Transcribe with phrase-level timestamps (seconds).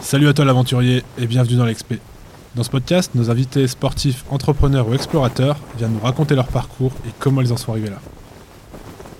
[0.00, 1.94] Salut à toi l'aventurier et bienvenue dans l'Exp.
[2.54, 7.10] Dans ce podcast, nos invités sportifs, entrepreneurs ou explorateurs viennent nous raconter leur parcours et
[7.18, 8.00] comment ils en sont arrivés là.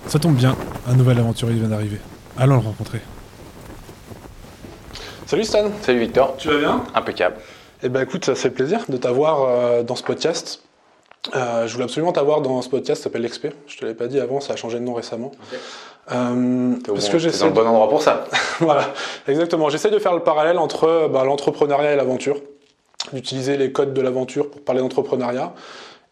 [0.09, 0.57] Ça tombe bien,
[0.89, 1.99] un nouvel aventurier vient d'arriver.
[2.37, 3.01] Allons le rencontrer.
[5.27, 6.85] Salut Stan, Salut Victor, tu vas bien?
[6.95, 7.37] Impeccable.
[7.83, 10.63] Eh ben écoute, ça fait plaisir de t'avoir euh, dans ce podcast.
[11.35, 13.49] Euh, je voulais absolument t'avoir dans ce podcast, ça s'appelle l'XP.
[13.67, 15.33] Je te l'avais pas dit avant, ça a changé de nom récemment.
[16.13, 18.25] Euh, parce bon- que t'es j'essaie dans le bon endroit pour ça.
[18.61, 18.93] voilà,
[19.29, 19.69] exactement.
[19.69, 22.41] J'essaie de faire le parallèle entre bah, l'entrepreneuriat et l'aventure,
[23.13, 25.55] d'utiliser les codes de l'aventure pour parler d'entrepreneuriat,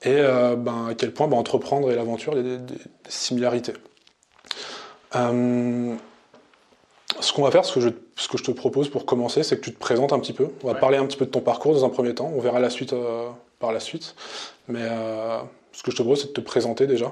[0.02, 2.74] et euh, ben, à quel point bah, entreprendre et l'aventure, il y a des, des-
[2.74, 3.72] des similarités.
[5.16, 5.94] Euh,
[7.20, 9.56] ce qu'on va faire, ce que, je, ce que je te propose pour commencer, c'est
[9.58, 10.48] que tu te présentes un petit peu.
[10.62, 10.78] On va Ouais.
[10.80, 12.30] parler un petit peu de ton parcours dans un premier temps.
[12.34, 14.14] On verra la suite euh, par la suite.
[14.68, 14.82] Mais
[15.78, 17.06] ce que je te propose, c'est de te présenter déjà.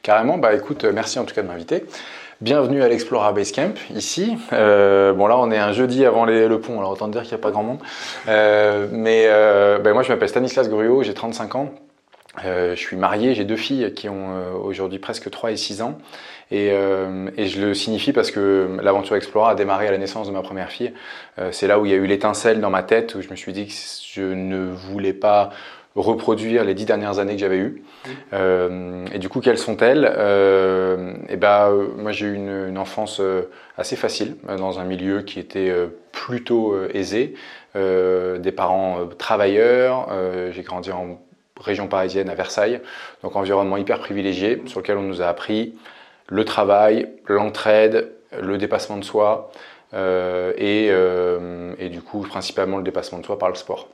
[0.00, 1.84] Carrément, bah écoute, euh, merci en tout cas de m'inviter.
[2.40, 4.38] Bienvenue à l'Explora Basecamp, ici.
[4.54, 7.32] Euh, bon là, on est un jeudi avant les- le pont, alors autant dire qu'il
[7.32, 7.80] n'y a pas grand monde.
[8.28, 11.68] Euh, mais euh, bah, moi, je m'appelle Stanislas Gruot, j'ai 35 ans.
[12.42, 15.98] Je suis marié, j'ai deux filles qui ont aujourd'hui presque 3 et 6 ans.
[16.50, 20.28] Et, euh, et je le signifie parce que l'aventure Explora a démarré à la naissance
[20.28, 20.94] de ma première fille.
[21.38, 23.36] Euh, c'est là où il y a eu l'étincelle dans ma tête, où je me
[23.36, 23.72] suis dit que
[24.14, 25.50] je ne voulais pas
[25.94, 27.82] reproduire les dix dernières années que j'avais eues.
[28.32, 30.10] Euh, et du coup, quelles sont-elles?
[30.16, 34.84] Euh, Et ben, euh, moi, j'ai eu une, une enfance euh, assez facile dans un
[34.84, 37.34] milieu qui était euh, plutôt euh, aisé,
[37.76, 40.08] euh, des parents euh, travailleurs.
[40.10, 41.20] euh, j'ai grandi en
[41.60, 42.80] région parisienne à Versailles,
[43.22, 45.74] donc environnement hyper privilégié sur lequel on nous a appris
[46.28, 49.52] le travail, l'entraide, le dépassement de soi
[49.94, 53.88] euh, et, euh, et du coup principalement le dépassement de soi par le sport.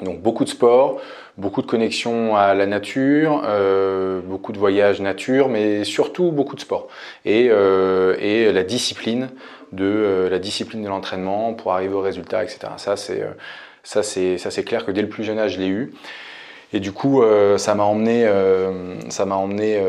[0.00, 1.00] Donc beaucoup de sport,
[1.36, 6.60] beaucoup de connexion à la nature, euh, beaucoup de voyages nature, mais surtout beaucoup de
[6.60, 6.88] sport
[7.24, 9.28] et, euh, et la discipline
[9.72, 12.60] de euh, la discipline de l'entraînement pour arriver au résultat, etc.
[12.78, 13.22] Ça c'est
[13.82, 15.92] ça c'est ça c'est clair que dès le plus jeune âge je l'ai eu.
[16.72, 17.22] Et du coup,
[17.56, 18.30] ça m'a emmené,
[19.08, 19.82] ça m'a emmené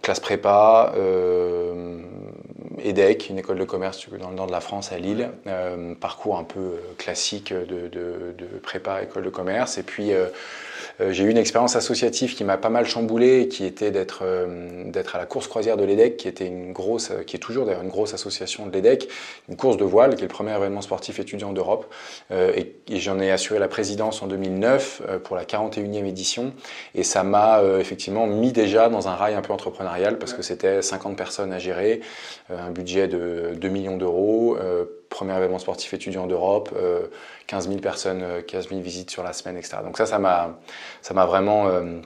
[0.00, 0.94] classe prépa,
[2.82, 6.38] EDEC, une école de commerce dans le nord de la France à Lille, euh, parcours
[6.38, 9.78] un peu classique de, de, de prépa école de commerce.
[9.78, 10.26] Et puis euh,
[11.00, 15.16] j'ai eu une expérience associative qui m'a pas mal chamboulé, qui était d'être euh, d'être
[15.16, 17.88] à la course croisière de l'EDEC, qui était une grosse, qui est toujours d'ailleurs une
[17.88, 19.08] grosse association de l'EDEC,
[19.48, 21.92] une course de voile, qui est le premier événement sportif étudiant d'Europe.
[22.30, 26.52] Euh, et et j'en ai assuré la présidence en 2009 euh, pour la 41e édition.
[26.94, 30.42] Et ça m'a euh, effectivement mis déjà dans un rail un peu entrepreneurial parce que
[30.42, 32.00] c'était 50 personnes à gérer,
[32.50, 37.06] euh, un budget de 2 millions d'euros, euh, premier événement sportif étudiant d'Europe, euh,
[37.46, 39.78] 15 000 personnes, euh, 15 000 visites sur la semaine, etc.
[39.84, 42.00] Donc ça, ça m'a, vraiment euh,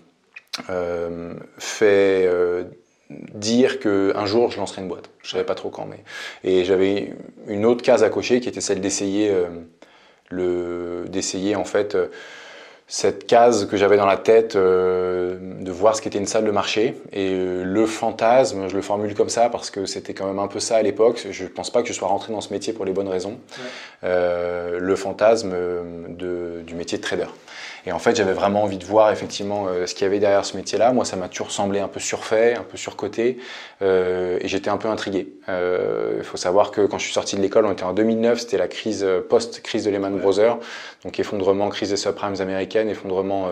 [0.70, 2.64] euh, fait euh,
[3.08, 5.08] dire qu'un jour je lancerai une boîte.
[5.22, 6.02] Je savais pas trop quand, mais
[6.44, 7.14] et j'avais
[7.46, 12.08] une autre case à cocher qui était celle d'essayer euh, d'essayer en fait euh,
[12.88, 16.52] cette case que j'avais dans la tête euh, de voir ce qu'était une salle de
[16.52, 16.96] marché.
[17.12, 20.46] Et euh, le fantasme je le formule comme ça parce que c'était quand même un
[20.46, 21.26] peu ça à l'époque.
[21.30, 23.38] Je pense pas que je sois rentré dans ce métier pour les bonnes raisons.
[24.04, 27.26] Euh, le fantasme euh, de, du métier de trader
[27.86, 30.44] et en fait j'avais vraiment envie de voir effectivement euh, ce qu'il y avait derrière
[30.44, 33.38] ce métier là moi ça m'a toujours semblé un peu surfait un peu surcoté
[33.82, 35.28] euh, et j'étais un peu intrigué.
[35.48, 38.40] Euh, il faut savoir que quand je suis sorti de l'école on était en 2009
[38.40, 40.58] c'était la crise post-crise de Lehman Brothers.
[41.04, 43.50] Donc effondrement, crise des subprimes américaines, effondrement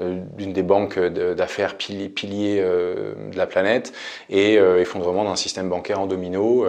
[0.00, 3.92] d'une des banques d'affaires pili- piliers de la planète
[4.28, 6.66] et effondrement d'un système bancaire en domino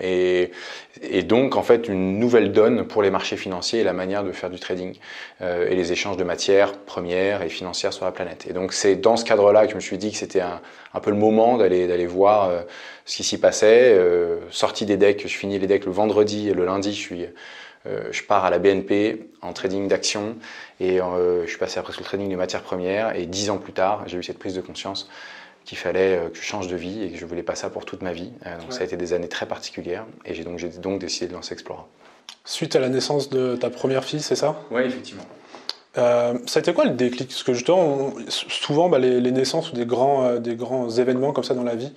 [0.00, 0.52] et,
[1.02, 4.32] et donc en fait une nouvelle donne pour les marchés financiers et la manière de
[4.32, 4.94] faire du trading
[5.40, 8.46] et les échanges de matières premières et financières sur la planète.
[8.48, 10.60] Et donc c'est dans ce cadre-là que je me suis dit que c'était un,
[10.94, 12.60] un peu le moment d'aller d'aller voir euh,
[13.04, 13.92] ce qui s'y passait.
[13.92, 17.26] Euh, sortie des decks, je finis les decks le vendredi et le lundi, je suis
[17.86, 20.36] euh, je pars à la BNP en trading d'actions
[20.80, 23.56] et euh, je suis passé après sur le trading des matières premières et dix ans
[23.58, 25.08] plus tard, j'ai eu cette prise de conscience
[25.64, 27.84] qu'il fallait euh, que je change de vie et que je voulais pas ça pour
[27.84, 28.32] toute ma vie.
[28.46, 31.28] Euh, donc ça a été des années très particulières et j'ai donc, j'ai donc décidé
[31.28, 31.86] de lancer Explora.
[32.44, 34.60] Suite à la naissance de ta première fille, c'est ça?
[34.70, 35.24] Oui, effectivement.
[35.98, 37.28] Euh, ça a été quoi le déclic?
[37.28, 40.88] Parce que justement, on- souvent, bah, les, les naissances ou des grands, euh, des grands
[40.88, 41.92] événements comme ça dans la vie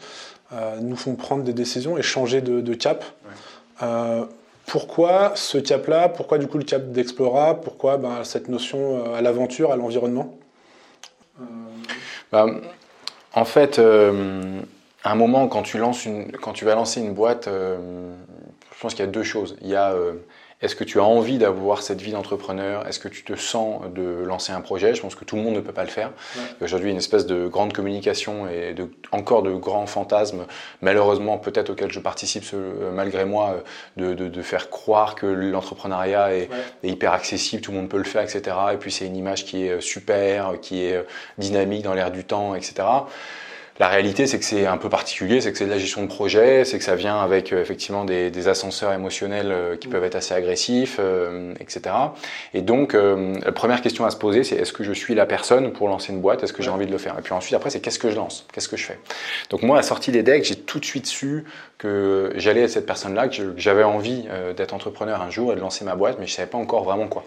[0.51, 3.05] euh, nous font prendre des décisions et changer de, de cap.
[4.65, 6.07] Pourquoi ce cap-là?
[6.09, 7.59] Pourquoi du coup le cap d'Explora?
[7.59, 10.33] Pourquoi bah, cette notion à l'aventure, à l'environnement?
[12.31, 12.45] Bah,
[13.33, 17.49] en fait, à un moment, quand tu, lances une, quand tu vas lancer une boîte,
[17.49, 19.57] je pense qu'il y a deux choses.
[19.61, 19.93] Il y a
[20.63, 22.87] est-ce que tu as envie d'avoir cette vie d'entrepreneur?
[22.87, 24.95] Est-ce que tu te sens de lancer un projet?
[24.95, 26.11] Je pense que tout le monde ne peut pas le faire.
[26.61, 30.45] Aujourd'hui, une espèce de grande communication et de, encore de grands fantasmes,
[30.81, 32.45] malheureusement peut-être auxquels je participe
[32.93, 33.61] malgré moi,
[33.97, 36.49] de, de, faire croire que l'entrepreneuriat est,
[36.83, 38.55] est, hyper accessible, tout le monde peut le faire, etc.
[38.73, 41.05] Et puis c'est une image qui est super, qui est
[41.37, 42.83] dynamique dans l'air du temps, etc.
[43.79, 46.07] La réalité, c'est que c'est un peu particulier, c'est que c'est de la gestion de
[46.07, 50.15] projet, c'est que ça vient avec euh, effectivement des, ascenseurs émotionnels euh, qui peuvent être
[50.15, 51.95] assez agressifs, euh, etc.
[52.53, 55.71] Et donc, la première question à se poser, c'est est-ce que je suis la personne
[55.71, 56.43] pour lancer une boîte?
[56.43, 57.17] Est-ce que j'ai envie de le faire?
[57.17, 58.45] Et puis ensuite, après, c'est qu'est-ce que je lance?
[58.53, 58.99] Qu'est-ce que je fais?
[59.49, 61.45] Donc moi, à la sortie des decks, j'ai tout de suite su
[61.83, 64.25] que j'allais être cette personne-là, que j'avais envie
[64.55, 67.07] d'être entrepreneur un jour et de lancer ma boîte, mais je savais pas encore vraiment
[67.07, 67.25] quoi.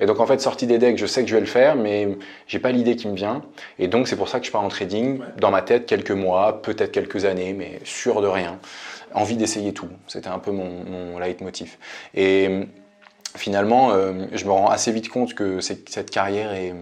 [0.00, 2.16] Et donc en fait, sortie des decks, je sais que je vais le faire, mais
[2.46, 3.42] j'ai pas l'idée qui me vient.
[3.80, 5.20] Et donc c'est pour ça que je pars en trading.
[5.38, 8.58] Dans ma tête, quelques mois, peut-être quelques années, mais sûr de rien.
[9.12, 9.88] Envie d'essayer tout.
[10.06, 11.76] C'était un peu mon, mon leitmotiv.
[12.14, 12.68] Et
[13.36, 16.74] finalement, euh, je me rends assez vite compte que cette carrière est,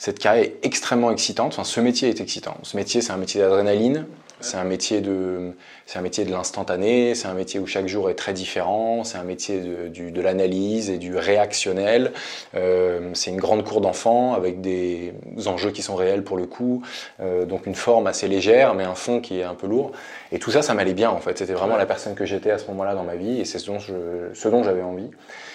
[0.00, 1.52] cette carrière est extrêmement excitante.
[1.52, 2.56] Enfin, ce métier est excitant.
[2.62, 4.06] Ce métier, c'est un métier d'adrénaline.
[4.40, 5.52] C'est un métier de,
[5.84, 7.14] c'est un métier de l'instantané.
[7.14, 9.04] C'est un métier où chaque jour est très différent.
[9.04, 12.12] C'est un métier de, de l'analyse et du réactionnel.
[12.54, 15.12] Euh, c'est une grande cour d'enfants avec des
[15.44, 16.80] enjeux qui sont réels pour le coup.
[17.20, 19.92] Euh, donc une forme assez légère, mais un fond qui est un peu lourd.
[20.32, 21.36] Et tout ça, ça m'allait bien en fait.
[21.36, 23.66] C'était vraiment la personne que j'étais à ce moment-là dans ma vie et c'est ce
[23.66, 25.10] dont, je, ce dont j'avais envie.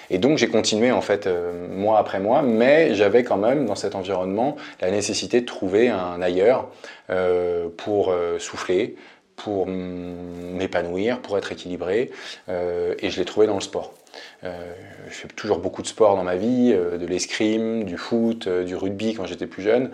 [0.09, 3.75] Et donc j'ai continué en fait euh, mois après mois, mais j'avais quand même dans
[3.75, 6.69] cet environnement la nécessité de trouver un ailleurs
[7.09, 8.95] euh, pour euh, souffler,
[9.35, 12.09] pour m'épanouir, pour être équilibré,
[12.47, 13.93] et je l'ai trouvé dans le sport.
[14.43, 14.49] je
[15.09, 19.25] fais toujours beaucoup de sport dans ma vie, de l'escrime, du foot, du rugby quand
[19.25, 19.91] j'étais plus jeune.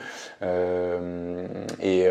[1.81, 2.05] et,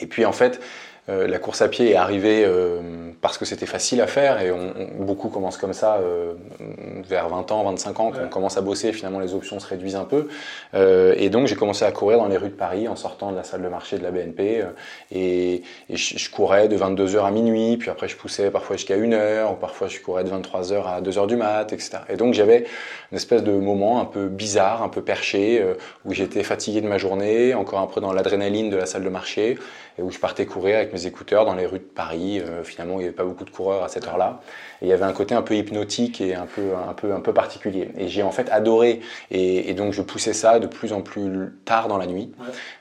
[0.00, 0.60] et puis en fait,
[1.08, 2.80] euh, la course à pied est arrivée euh,
[3.20, 6.32] parce que c'était facile à faire et on, beaucoup commencent comme ça euh,
[7.08, 9.96] vers 20 ans, 25 ans, quand on commence à bosser, finalement les options se réduisent
[9.96, 10.28] un peu.
[10.74, 13.44] et donc j'ai commencé à courir dans les rues de Paris en sortant de la
[13.44, 14.64] salle de marché de la BNP
[15.12, 19.54] et, je, courais de 22h à minuit, puis après je poussais parfois jusqu'à 1h, ou
[19.54, 21.98] parfois je courais de 23h à 2h du mat, etc.
[22.08, 22.64] Et donc j'avais
[23.12, 25.64] une espèce de moment un peu bizarre, un peu perché,
[26.04, 29.08] où j'étais fatigué de ma journée, encore un peu dans l'adrénaline de la salle de
[29.08, 29.56] marché
[29.98, 32.40] et où je partais courir avec mes écouteurs dans les rues de Paris.
[32.40, 34.40] Euh, finalement, il n'y avait pas beaucoup de coureurs à cette heure-là.
[34.82, 37.20] Et il y avait un côté un peu hypnotique et un peu, un peu, un
[37.20, 37.90] peu particulier.
[37.96, 39.00] Et j'ai en fait adoré.
[39.30, 42.32] Et, donc, je poussais ça de plus en plus tard dans la nuit.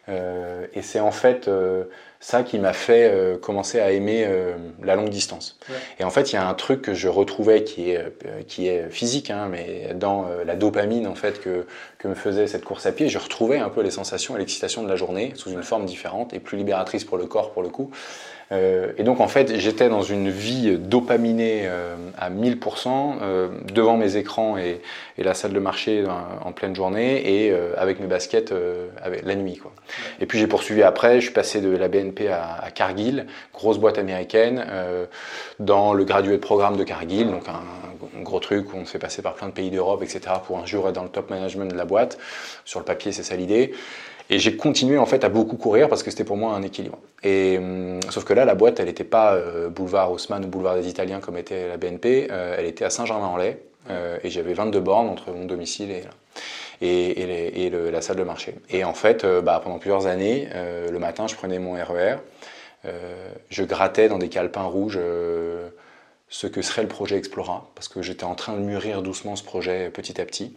[0.10, 1.86] Euh, et c'est en fait euh,
[2.26, 5.60] ça qui m'a fait euh, commencer à aimer euh, la longue distance.
[6.00, 8.68] Et en fait, il y a un truc que je retrouvais qui est, euh, qui
[8.68, 11.68] est physique, hein, mais dans la dopamine en fait que,
[12.00, 14.82] que me faisait cette course à pied, je retrouvais un peu les sensations et l'excitation
[14.82, 17.70] de la journée sous une forme différente et plus libératrice pour le corps pour le
[17.70, 17.92] coup.
[18.52, 23.98] Euh, et donc en fait, j'étais dans une vie dopaminée euh, à 1000% euh, devant
[23.98, 24.82] mes écrans et,
[25.18, 26.04] et, la salle de marché
[26.44, 28.54] en, pleine journée et avec mes baskets
[29.02, 29.58] avec, la nuit.
[29.58, 29.72] Quoi.
[30.20, 33.78] Et puis j'ai poursuivi après, je suis passé de la BNP à, à Cargill, grosse
[33.78, 34.64] boîte américaine,
[35.60, 37.54] dans le graduate programme de Cargill, donc un,
[38.18, 40.22] un, gros truc où on se fait passer par plein de pays d'Europe, etc.
[40.46, 42.18] pour un jour être dans le top management de la boîte.
[42.64, 43.74] Sur le papier, c'est ça l'idée.
[44.30, 46.98] Et j'ai continué en fait à beaucoup courir parce que c'était pour moi un équilibre.
[47.24, 50.76] Et hum, sauf que là, la boîte, elle n'était pas euh, boulevard Haussmann ou boulevard
[50.76, 52.28] des Italiens comme était la BNP.
[52.32, 53.58] Euh, elle était à Saint-Germain-en-Laye
[53.90, 56.04] euh, et j'avais 22 bornes entre mon domicile et,
[56.82, 58.56] et, et, la salle de marché.
[58.70, 62.18] Et en fait, bah, pendant plusieurs années, le matin, je prenais mon RER,
[62.84, 62.90] e
[63.50, 65.00] je grattais dans des calepins rouges
[66.28, 69.44] ce que serait le projet Explora, parce que j'étais en train de mûrir doucement ce
[69.44, 70.56] projet petit à petit.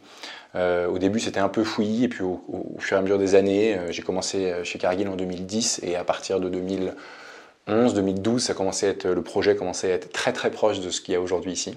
[0.55, 2.41] Euh, au début, c'était un peu fouillis, et puis au,
[2.79, 5.97] fur et à mesure des années, euh, j'ai commencé euh, chez Cargill en 2010, et
[5.97, 10.33] à partir de 2011, 2012, ça commençait à être, le projet commençait à être très
[10.33, 11.75] très proche de ce qu'il y a aujourd'hui ici.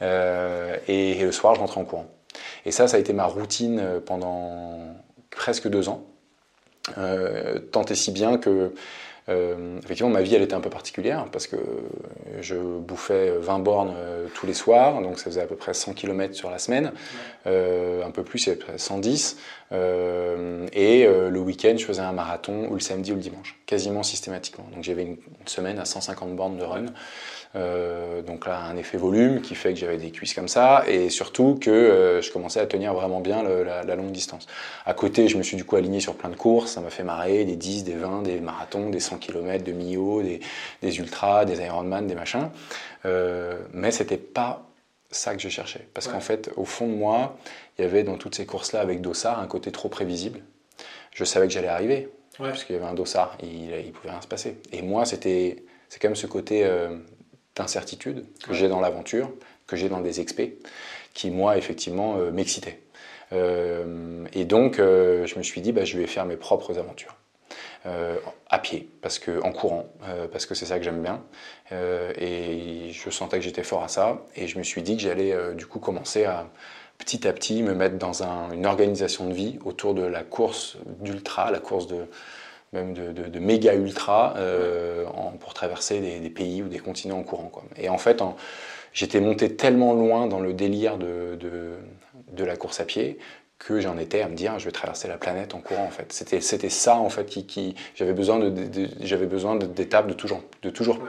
[0.00, 2.06] et, le soir, je rentrais en courant.
[2.66, 4.78] Et ça, ça a été ma routine pendant
[5.30, 6.04] presque deux ans,
[6.96, 8.72] tant et si bien que
[9.28, 11.56] euh, effectivement, ma vie, elle était un peu particulière parce que
[12.40, 15.92] je bouffais 20 bornes euh, tous les soirs, donc ça faisait à peu près 100
[15.92, 16.92] km sur la semaine,
[17.46, 19.36] euh, un peu plus, il y avait 110.
[19.70, 24.66] et le week-end, je faisais un marathon ou le samedi ou le dimanche, quasiment systématiquement.
[24.74, 25.16] Donc j'avais une,
[25.46, 26.86] semaine à 150 bornes de run.
[27.56, 31.08] Euh, donc là, un effet volume qui fait que j'avais des cuisses comme ça, et
[31.08, 34.46] surtout que euh, je commençais à tenir vraiment bien la, longue distance.
[34.84, 37.02] À côté, je me suis du coup aligné sur plein de courses, ça m'a fait
[37.02, 40.40] marrer, des 10, des 20, des marathons, des 100 km de Mio, des,
[40.82, 42.50] des ultras, des Ironman, des machins.
[43.04, 44.66] Euh, mais c'était pas
[45.10, 45.88] ça que je cherchais.
[45.94, 47.36] Parce qu'en fait, au fond de moi,
[47.78, 50.40] il y avait dans toutes ces courses-là avec Dossard un côté trop prévisible.
[51.12, 54.20] Je savais que j'allais arriver, parce qu'il y avait un Dossard, il, il pouvait rien
[54.20, 54.58] se passer.
[54.70, 56.96] Et moi, c'était, c'est quand même ce côté euh,
[57.58, 59.30] d'incertitude que j'ai dans l'aventure
[59.66, 60.58] que j'ai dans des expés,
[61.12, 62.80] qui moi effectivement m'excitaient.
[63.32, 67.14] et donc je me suis dit, bah, je vais faire mes propres aventures.
[67.84, 69.92] à pied, parce que, en courant,
[70.32, 71.22] parce que c'est ça que j'aime bien.
[71.70, 74.22] et je sentais que j'étais fort à ça.
[74.36, 76.48] Et je me suis dit que j'allais du coup commencer à
[76.96, 81.50] petit à petit me mettre dans une organisation de vie autour de la course d'ultra,
[81.50, 82.06] la course de,
[82.72, 85.04] même de, méga ultra euh,
[85.40, 87.48] pour traverser des, pays ou des continents en courant.
[87.48, 87.64] Quoi.
[87.76, 88.22] Et en fait,
[88.92, 91.38] j'étais monté tellement loin dans le délire de,
[92.32, 93.18] de la course à pied
[93.58, 96.12] que j'en étais à me dire je vais traverser la planète en courant en fait
[96.12, 100.42] c'était c'était ça en fait qui, qui j'avais besoin de, j'avais besoin d'étapes de toujours
[100.62, 101.00] de toujours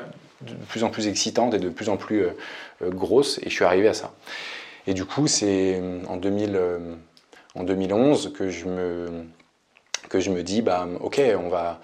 [0.41, 2.31] de plus en plus excitantes et de plus en plus euh,
[2.81, 4.13] euh, grosses et je suis arrivé à ça
[4.87, 6.59] et du coup c'est en 2000
[7.55, 9.25] en 2011 que je me
[10.09, 11.79] que je me dis, bah, ok, on va,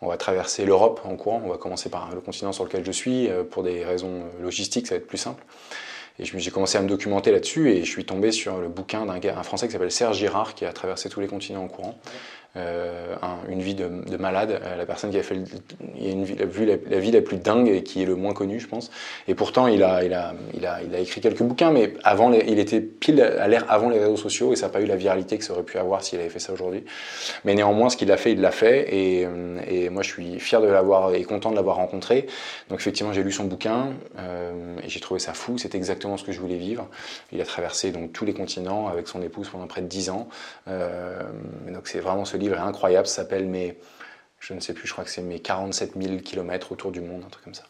[0.00, 2.92] on va traverser l'Europe en courant, on va commencer par le continent sur lequel je
[2.92, 5.42] suis, euh, pour des raisons logistiques, ça va être plus simple.
[6.18, 9.14] Et j'ai commencé à me documenter là-dessus et je suis tombé sur le bouquin d'un
[9.14, 11.98] un Français qui s'appelle Serge Girard qui a traversé tous les continents en courant.
[12.56, 13.14] Euh,
[13.48, 14.60] une vie de, malade.
[14.64, 15.36] Euh, la personne qui a fait
[15.96, 16.34] il a une vie,
[16.66, 18.90] la, vie la plus dingue et qui est le moins connu, je pense.
[19.28, 22.32] Et pourtant, il a, il a, il a, il a écrit quelques bouquins, mais avant,
[22.32, 24.96] il était pile à l'ère avant les réseaux sociaux et ça n'a pas eu la
[24.96, 26.84] viralité que ça aurait pu avoir s'il avait fait ça aujourd'hui.
[27.44, 30.60] Mais néanmoins, ce qu'il a fait, il l'a fait et, euh, moi, je suis fier
[30.60, 32.26] de l'avoir et content de l'avoir rencontré.
[32.68, 33.90] Donc, effectivement, j'ai lu son bouquin
[34.82, 35.56] et j'ai trouvé ça fou.
[35.56, 36.88] C'est exactement ce que je voulais vivre.
[37.32, 40.28] Il a traversé donc tous les continents avec son épouse pendant près de 10 ans.
[40.66, 43.76] donc, c'est vraiment ce livre est incroyable, s'appelle mes,
[44.40, 47.22] je ne sais plus, je crois que c'est mes 47 000 km autour du monde,
[47.26, 47.64] un truc comme ça.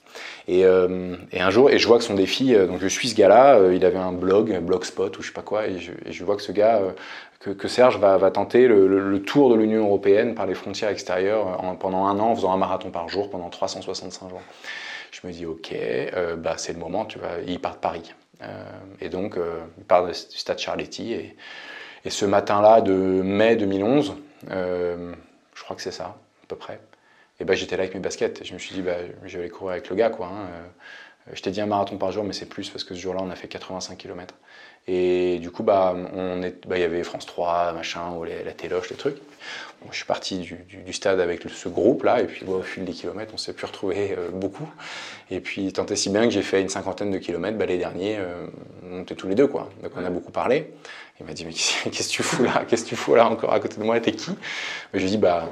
[0.46, 3.16] Et, euh, un jour, et je vois que son défi, euh, donc je suis ce
[3.16, 6.36] gars-là, euh, il avait un blog, blogspot ou je sais pas quoi, et je, vois
[6.36, 6.80] que ce gars,
[7.40, 12.18] que, Serge va, tenter le, tour de l'Union européenne par les frontières extérieures pendant un
[12.20, 14.42] an, en faisant un marathon par jour pendant 365 jours.
[15.10, 15.74] Je me dis, ok,
[16.38, 18.14] bah, c'est le moment, tu vois, il part de Paris.
[19.00, 19.36] et donc,
[19.78, 21.36] il part du stade Charletti, et,
[22.04, 24.14] et ce matin-là de mai 2011,
[24.50, 25.14] euh,
[25.54, 26.80] je crois que c'est ça, à peu près.
[27.40, 28.42] Et ben j'étais là avec mes baskets.
[28.42, 30.10] Et je me suis dit, bah, je vais aller courir avec le gars.
[30.10, 30.48] Quoi, hein.
[31.30, 33.20] Euh, Je t'ai dit un marathon par jour, mais c'est plus parce que ce jour-là,
[33.22, 34.34] on a fait 85 km.
[34.88, 38.52] Et du coup, bah, on est, bah, il y avait France 3, machin, ou la
[38.52, 39.18] téloche, les trucs.
[39.90, 43.38] je suis parti du, stade avec ce groupe-là, et puis au fil des kilomètres, on
[43.38, 44.68] s'est pu retrouver euh, beaucoup.
[45.30, 47.78] Et puis, tant et si bien que j'ai fait une cinquantaine de kilomètres, bah, les
[47.78, 48.18] derniers,
[48.90, 49.70] on était tous les deux, quoi.
[49.82, 50.72] Donc, on a beaucoup parlé.
[51.20, 51.52] Il m'a dit, mais
[51.90, 52.64] qu'est-ce que tu fous là?
[52.66, 54.00] Qu'est-ce que tu fous là encore à côté de moi?
[54.00, 54.30] T'es qui?
[54.94, 55.48] Je lui ai dit, bah,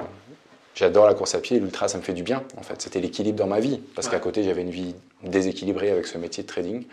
[0.75, 2.43] j'adore la course à pied, l'ultra, ça me fait du bien.
[2.57, 3.79] En fait, c'était l'équilibre dans ma vie.
[3.95, 6.83] Parce qu'à côté, j'avais une vie déséquilibrée avec ce métier de trading.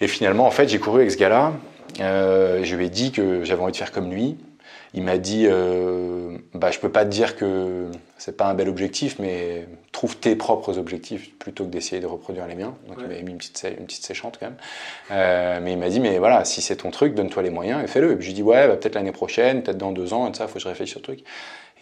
[0.00, 1.52] Et finalement, en fait, j'ai couru avec ce gars-là.
[2.00, 4.36] Euh, je lui ai dit que j'avais envie de faire comme lui.
[4.94, 7.86] Il m'a dit, euh, bah, je peux pas te dire que
[8.18, 12.46] c'est pas un bel objectif, mais trouve tes propres objectifs plutôt que d'essayer de reproduire
[12.46, 12.74] les miens.
[12.88, 14.56] Donc il m'a mis une petite, une petite séchante quand même.
[15.10, 17.86] Euh, mais il m'a dit, mais voilà, si c'est ton truc, donne-toi les moyens et
[17.86, 18.12] fais-le.
[18.12, 20.30] Et puis je lui ai dit, ouais, bah, peut-être l'année prochaine, peut-être dans deux ans,
[20.30, 21.24] et ça, faut que je réfléchisse sur le truc.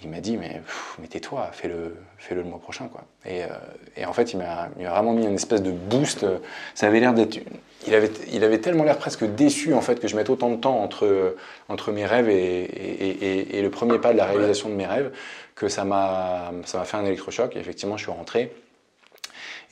[0.03, 0.63] Il m'a dit, mais,
[0.99, 2.89] mais tais-toi, fais-le fais -le, mois prochain.
[2.89, 3.05] Quoi.
[3.27, 6.27] Et, euh, en fait, il m'a vraiment mis une espèce de boost.
[6.75, 7.39] Ça avait l'air d'être
[7.87, 10.57] il avait, il avait tellement l'air presque déçu en fait que je mette autant de
[10.57, 11.37] temps entre,
[11.69, 15.13] entre mes rêves et, le premier pas de la réalisation de mes rêves
[15.55, 16.53] que ça m'a
[16.85, 17.57] fait un électrochoc.
[17.57, 18.53] Et effectivement, je suis rentré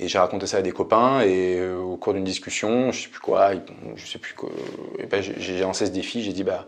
[0.01, 3.09] et j'ai raconté ça à des copains et euh, au cours d'une discussion, je sais
[3.09, 3.51] plus quoi,
[3.97, 4.51] je sais plus quoi,
[5.11, 6.23] ben, j'ai lancé ce défi.
[6.23, 6.67] J'ai dit bah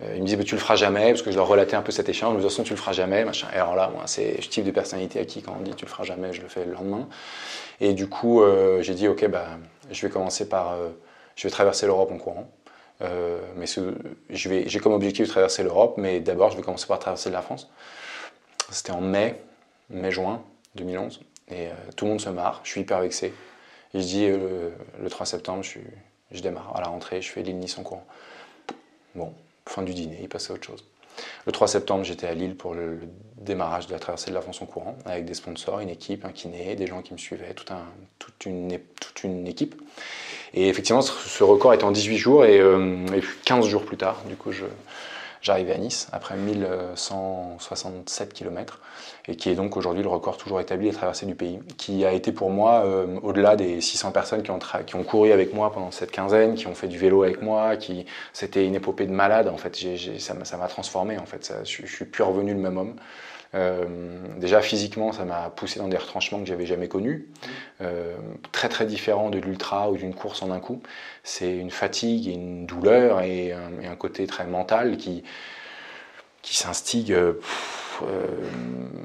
[0.00, 1.90] ils me disaient bah, tu le feras jamais parce que je leur relatais un peu
[1.90, 2.36] cet échange.
[2.36, 3.24] De toute façon, tu le feras jamais.
[3.24, 3.48] Machin.
[3.52, 5.84] Et alors là, moi, c'est le type de personnalité à qui quand on dit tu
[5.84, 7.08] le feras jamais, je le fais le lendemain.
[7.80, 9.46] Et du coup, euh, j'ai dit ok bah
[9.90, 10.72] je vais commencer par.
[10.72, 10.90] Euh,
[11.36, 12.50] je vais traverser l'Europe en courant.
[13.00, 13.66] Euh, mais
[14.28, 17.70] j'ai comme objectif de traverser l'Europe, mais d'abord, je vais commencer par traverser la France.
[18.70, 19.40] C'était en mai,
[19.88, 20.42] mai-juin
[20.74, 21.20] 2011.
[21.50, 22.60] Et euh, tout le monde se marre.
[22.64, 23.32] Je suis hyper vexé.
[23.94, 25.78] Je dis le 3 septembre, je,
[26.32, 26.72] je démarre.
[26.76, 28.04] À la rentrée, je fais l'île Nice en courant.
[29.14, 29.32] Bon,
[29.68, 30.84] fin du dîner, il passait à autre chose.
[31.46, 33.00] Le 3 septembre, j'étais à Lille pour le,
[33.40, 36.32] démarrage de la traversée de la France en courant, avec des sponsors, une équipe, un
[36.32, 37.84] kiné, des gens qui me suivaient, tout un,
[38.18, 39.74] toute, une, toute une équipe.
[40.54, 44.22] Et effectivement, ce record était en 18 jours et, euh, et 15 jours plus tard,
[44.28, 44.64] du coup, je,
[45.48, 48.80] J'arrivais à Nice après 1167 km
[49.28, 52.12] et qui est donc aujourd'hui le record toujours établi des traversées du pays, qui a
[52.12, 55.72] été pour moi, euh, au-delà des 600 personnes qui ont, qui ont couru avec moi
[55.72, 59.12] pendant cette quinzaine, qui ont fait du vélo avec moi, qui c'était une épopée de
[59.12, 59.74] malade en fait,
[60.18, 62.96] ça m'a transformé en fait, je, je suis plus revenu le même homme.
[63.54, 63.86] Euh,
[64.38, 67.28] déjà physiquement, ça m'a poussé dans des retranchements que j'avais jamais connus,
[67.80, 68.16] euh,
[68.52, 70.82] très très différent de l'ultra ou d'une course en un coup.
[71.22, 75.24] C'est une fatigue et une douleur et un, côté très mental qui
[76.42, 77.34] qui s'instigue euh,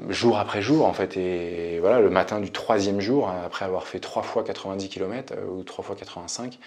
[0.08, 1.16] jour après jour en fait.
[1.16, 5.62] Et voilà, le matin du troisième jour, après avoir fait trois fois 90 km ou
[5.62, 6.58] trois fois 85,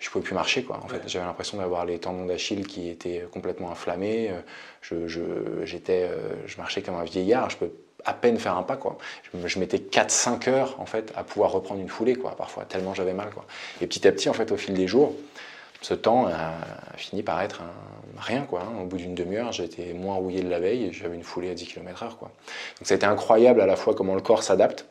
[0.00, 0.80] je pouvais plus marcher quoi.
[0.82, 4.30] En fait, j'avais l'impression d'avoir les tendons d'Achille qui étaient complètement inflammés.
[4.80, 5.20] Je, je,
[5.64, 6.10] j'étais,
[6.46, 7.50] je marchais comme un vieillard.
[7.50, 7.70] Je peux
[8.04, 8.98] à peine faire un pas quoi.
[9.44, 12.36] Je, mettais 4-5 heures en fait à pouvoir reprendre une foulée quoi.
[12.36, 13.44] Parfois tellement j'avais mal quoi.
[13.80, 15.14] Et petit à petit en fait au fil des jours,
[15.80, 16.52] ce temps a,
[16.96, 18.62] fini par être un, rien quoi.
[18.62, 18.82] Hein.
[18.82, 21.54] Au bout d'une demi-heure, j'étais moins rouillé de la veille et j'avais une foulée à
[21.54, 22.28] 10 km/h quoi.
[22.78, 24.86] Donc ça a été incroyable à la fois comment le corps s'adapte.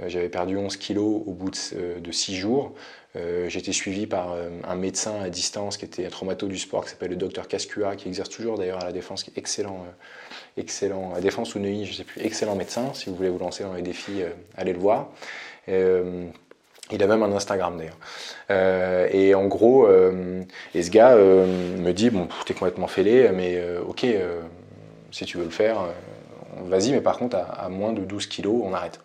[0.00, 2.72] Euh, j'avais perdu 11 kilos au bout de, 6 jours.
[3.16, 6.84] Euh, J'étais suivi par euh, un médecin à distance qui était un traumato du sport
[6.84, 9.84] qui s'appelle le docteur Cascua, qui exerce toujours d'ailleurs à la Défense, qui est excellent,
[10.56, 12.92] excellent, à Défense ou Neuilly, je ne sais plus, excellent médecin.
[12.94, 14.22] Si vous voulez vous lancer dans les défis,
[14.56, 15.10] allez le voir.
[15.68, 19.10] il a même un Instagram d'ailleurs.
[19.12, 24.06] et en gros, ce gars me dit Bon, t'es complètement fêlé, mais ok,
[25.12, 25.78] si tu veux le faire,
[26.62, 29.00] vas-y, mais par contre, à, moins de 12 kilos, on arrête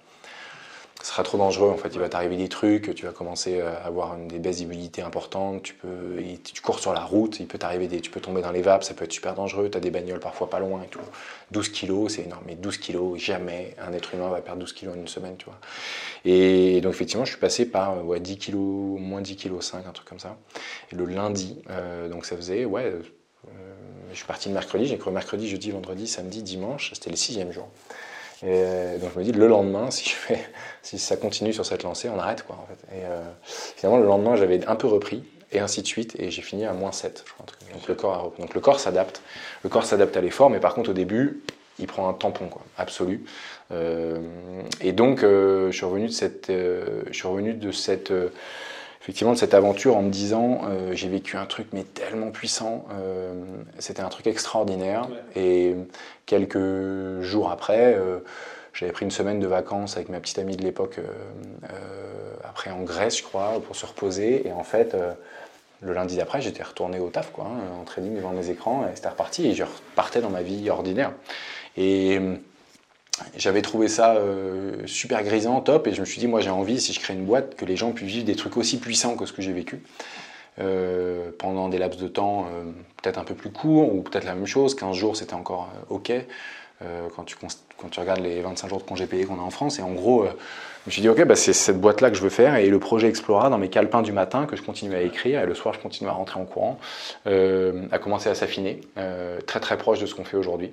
[1.24, 1.70] trop dangereux.
[1.70, 5.02] En fait, il va t'arriver des trucs, tu vas commencer à avoir des baisses d'immunité
[5.02, 8.42] importantes, tu, peux, tu cours sur la route, il peut t'arriver des, tu peux tomber
[8.42, 10.82] dans les vapes, ça peut être super dangereux, tu as des bagnoles parfois pas loin
[10.84, 11.00] et tout.
[11.52, 14.96] 12 kilos, c'est énorme, mais 12 kilos, jamais un être humain va perdre 12 kilos
[14.96, 15.60] en une semaine, tu vois.
[16.26, 19.92] Et donc, effectivement, je suis passé par ouais, 10 kilos, moins 10 kilos 5, un
[19.92, 20.38] truc comme ça.
[20.92, 23.02] Le lundi, euh, donc ça faisait, ouais, euh,
[24.12, 27.52] je suis parti le mercredi, j'ai cru mercredi, jeudi, vendredi, samedi, dimanche, c'était le sixième
[27.52, 27.70] jour.
[28.44, 30.40] Et euh, donc je me dis, le lendemain, si, je fais,
[30.82, 32.44] si ça continue sur cette lancée, on arrête.
[32.44, 32.96] Quoi, en fait.
[32.96, 36.42] Et euh, finalement, le lendemain, j'avais un peu repris, et ainsi de suite, et j'ai
[36.42, 37.24] fini à moins 7.
[37.26, 39.22] Je crois, donc, le corps donc le corps s'adapte.
[39.64, 41.42] Le corps s'adapte à l'effort, mais par contre, au début,
[41.80, 43.24] il prend un tampon, quoi, absolu.
[43.72, 44.20] Euh,
[44.82, 46.48] et donc, je suis revenu de cette...
[46.48, 48.12] je suis revenu de cette
[49.02, 52.86] effectivement de cette aventure en me disant euh, j'ai vécu un truc mais tellement puissant,
[52.92, 53.34] euh,
[53.80, 55.08] c'était un truc extraordinaire.
[55.36, 55.76] Et
[56.26, 58.20] quelques jours après, euh,
[58.74, 61.00] j'avais pris une semaine de vacances avec ma petite amie de l'époque,
[62.44, 64.48] après en Grèce je crois, pour se reposer.
[64.48, 64.96] Et en fait,
[65.82, 68.96] le lundi d'après, j'étais retourné au taf, quoi, hein, en trading devant mes écrans, et
[68.96, 71.12] c'était reparti, et je repartais dans ma vie ordinaire.
[71.76, 72.20] Et
[73.38, 76.80] j'avais trouvé ça euh, super grisant, top, et je me suis dit, moi j'ai envie,
[76.80, 79.26] si je crée une boîte, que les gens puissent vivre des trucs aussi puissants que
[79.26, 79.82] ce que j'ai vécu.
[80.60, 82.66] Euh, pendant des laps de temps euh,
[83.02, 86.12] peut-être un peu plus courts, ou peut-être la même chose, 15 jours c'était encore ok,
[87.16, 87.36] quand tu,
[87.78, 89.92] quand, tu, regardes les 25 jours de congés payés qu'on a en France, et en
[89.92, 90.26] gros,
[90.86, 92.80] je me suis dit, ok, bah, c'est cette boîte-là que je veux faire, et le
[92.80, 95.74] projet Explora, dans mes calepins du matin, que je continue à écrire, et le soir,
[95.74, 96.80] je continue à rentrer en courant,
[97.28, 100.72] euh, a commencé à s'affiner, euh, très très proche de ce qu'on fait aujourd'hui.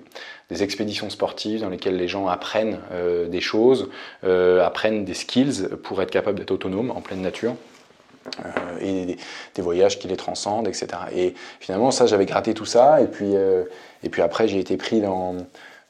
[0.48, 3.90] Des expéditions sportives dans lesquelles les gens apprennent euh, des choses,
[4.22, 7.54] apprennent des skills pour être capable d'être autonome en pleine nature.
[8.80, 9.18] et des,
[9.54, 10.88] des, voyages qui les transcendent, etc.
[11.14, 13.34] Et finalement, ça, j'avais gratté tout ça, et puis,
[14.02, 15.36] et puis après, j'ai été pris dans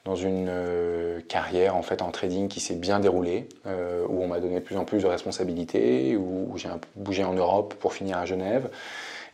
[0.07, 4.29] dans une euh, carrière en fait en trading qui s'est bien déroulée, euh, où on
[4.29, 8.17] m'a donné de plus en plus de responsabilités, où, j'ai bougé en Europe pour finir
[8.17, 8.69] à Genève,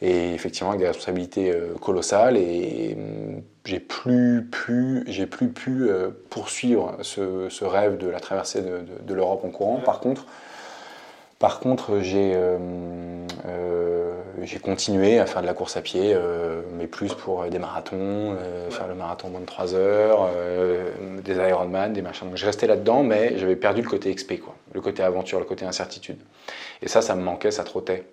[0.00, 5.90] et effectivement avec des responsabilités euh, colossales, et hum, j'ai plus pu, j'ai plus pu
[6.30, 9.76] poursuivre ce, rêve de la traversée de, de l'Europe en courant.
[9.76, 10.26] Par contre,
[11.38, 12.36] par contre, j'ai
[14.42, 18.36] j'ai continué à faire de la course à pied, euh, mais plus pour des marathons,
[18.38, 20.90] euh, faire le marathon moins de 3 heures, euh,
[21.22, 22.28] des Ironman, des machins.
[22.28, 25.44] Donc je restais là-dedans, mais j'avais perdu le côté XP, quoi, le côté aventure, le
[25.44, 26.18] côté incertitude.
[26.80, 28.04] Et ça, ça me manquait, ça trottait.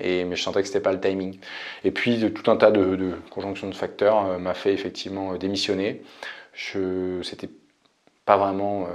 [0.00, 1.38] et, mais je sentais que c'était pas le timing.
[1.84, 6.02] Et puis tout un tas de, conjonctions de facteurs m'a fait effectivement démissionner.
[6.54, 7.48] C'était
[8.26, 8.86] pas vraiment.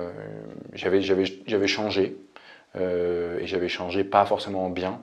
[0.73, 1.01] j'avais,
[1.67, 2.15] changé.
[2.75, 5.01] et j'avais changé pas forcément bien.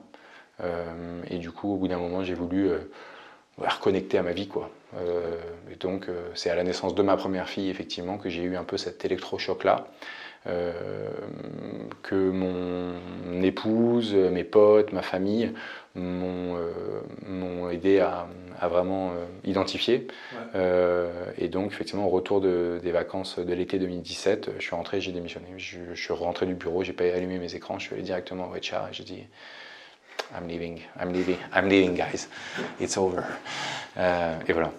[0.63, 2.79] Euh, et du coup, au bout d'un moment, j'ai voulu euh,
[3.57, 4.47] reconnecter à ma vie.
[4.47, 4.69] Quoi.
[4.97, 5.37] Euh,
[5.71, 8.63] et donc, c'est à la naissance de ma première fille, effectivement, que j'ai eu un
[8.63, 9.87] peu cet électrochoc-là.
[12.03, 15.53] que mon épouse, mes potes, ma famille
[15.95, 18.27] m'ont aidé à,
[18.67, 19.13] vraiment
[19.45, 20.07] identifier.
[21.37, 25.47] et donc, effectivement, au retour des vacances de l'été 2017, je suis rentré, j'ai démissionné.
[25.57, 28.53] Je, suis rentré du bureau, j'ai pas allumé mes écrans, je suis allé directement au
[28.53, 29.23] HR et j'ai dit
[30.35, 32.27] I'm leaving, I'm leaving, I'm leaving, guys.
[32.79, 33.23] It's over.
[33.97, 34.71] Euh, et voilà.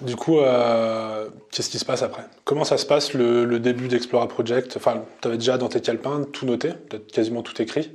[0.00, 2.24] Du coup, euh, qu'est-ce qui se passe après?
[2.44, 4.76] Comment ça se passe le, début d'Explora Project?
[4.76, 7.92] Enfin, tu avais déjà dans tes calepins tout noté, peut-être quasiment tout écrit.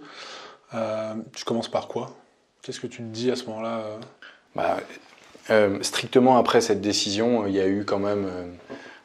[0.74, 2.16] Euh, tu commences par quoi?
[2.62, 3.84] Qu'est-ce que tu te dis à ce moment-là
[4.56, 4.78] bah,
[5.82, 8.46] Strictement après cette décision, il y a eu quand même euh,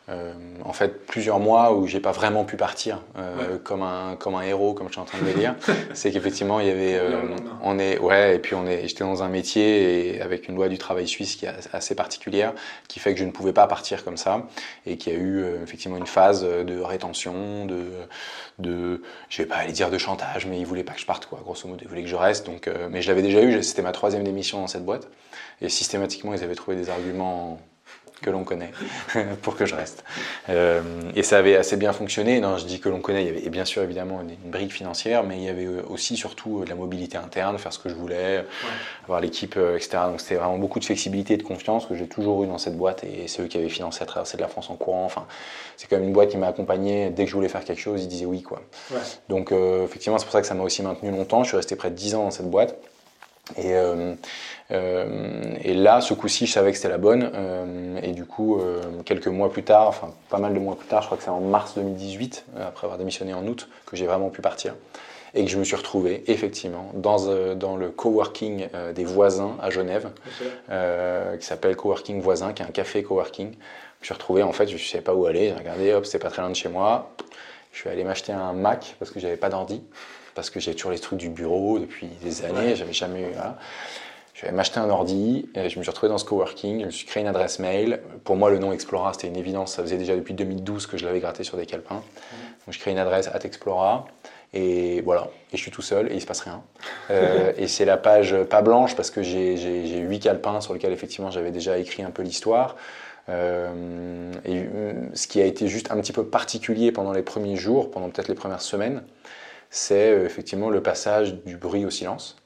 [0.09, 4.43] en fait plusieurs mois où j'ai pas vraiment pu partir euh, comme un comme un
[4.43, 5.55] héros comme je suis en train de le dire.
[5.95, 7.23] C'est qu'effectivement il y avait euh,
[7.63, 10.69] on est ouais et puis on est j'étais dans un métier et avec une loi
[10.69, 12.53] du travail suisse qui est assez particulière
[12.87, 14.47] qui fait que je ne pouvais pas partir comme ça
[14.85, 17.87] et qui a eu effectivement une phase de rétention de
[18.59, 21.25] de je vais pas aller dire de chantage mais ils voulaient pas que je parte
[21.27, 21.81] quoi grosso modo.
[21.83, 23.63] Ils voulaient que je reste donc mais je l'avais déjà eu.
[23.63, 25.09] C'était ma troisième démission dans cette boîte
[25.63, 27.59] et systématiquement ils avaient trouvé des arguments
[28.25, 28.71] que l'on connaît
[29.43, 30.03] pour que je reste.
[30.49, 30.81] Euh,
[31.15, 32.41] et ça avait assez bien fonctionné.
[32.41, 35.25] Non, je dis que l'on connaît, il y avait bien sûr évidemment une, brique financière,
[35.25, 38.45] mais il y avait aussi surtout de la mobilité interne, faire ce que je voulais,
[39.05, 40.05] avoir l'équipe, euh, etc.
[40.07, 42.77] Donc c'était vraiment beaucoup de flexibilité et de confiance que j'ai toujours eu dans cette
[42.77, 45.05] boîte et c'est eux qui avaient financé la traversée de la France en courant.
[45.05, 45.27] Enfin,
[45.77, 47.11] c'est quand même une boîte qui m'a accompagné.
[47.11, 48.43] Dès que je voulais faire quelque chose, ils disaient oui.
[48.43, 48.63] Quoi.
[49.29, 51.43] Donc euh, effectivement, c'est pour ça que ça m'a aussi maintenu longtemps.
[51.43, 52.77] Je suis resté près de 10 ans dans cette boîte.
[53.57, 54.15] Et, euh,
[54.71, 57.31] euh, et là, ce coup-ci, je savais que c'était la bonne.
[57.35, 58.61] Euh, et du coup,
[59.05, 61.31] quelques mois plus tard, enfin pas mal de mois plus tard, je crois que c'est
[61.31, 64.75] en mars 2018, après avoir démissionné en août, que j'ai vraiment pu partir.
[65.37, 70.11] Et que je me suis retrouvé effectivement dans, dans le coworking des voisins à Genève,
[70.69, 73.51] qui s'appelle Coworking Voisin, qui est un café coworking.
[73.51, 75.49] Je me suis retrouvé, en fait, je ne savais pas où aller.
[75.49, 77.11] J'ai regardé, hop, c'était pas très loin de chez moi.
[77.73, 79.83] Je suis allé m'acheter un Mac parce que j'avais pas d'ordi
[80.35, 83.33] parce que j'ai toujours les trucs du bureau depuis des années, j'avais jamais eu.
[84.35, 86.91] Je vais m'acheter un ordi, et je me suis retrouvé dans ce coworking, je me
[86.91, 88.01] suis créé une adresse mail.
[88.25, 91.05] Pour moi, le nom Explora, c'était une évidence, ça faisait déjà depuis 2012 que je
[91.05, 92.03] l'avais gratté sur des calepins.
[92.67, 94.07] Donc je crée une adresse at Explora,
[94.53, 96.63] et voilà, et je suis tout seul, et il se passe rien.
[97.11, 101.31] Euh, et c'est la page pas blanche, parce que j'ai huit calepins sur lesquels effectivement
[101.31, 102.75] j'avais déjà écrit un peu l'histoire.
[103.29, 107.57] Euh, et euh, ce qui a été juste un petit peu particulier pendant les premiers
[107.57, 109.03] jours, pendant peut-être les premières semaines,
[109.75, 112.37] c'est euh, effectivement le passage du bruit au silence,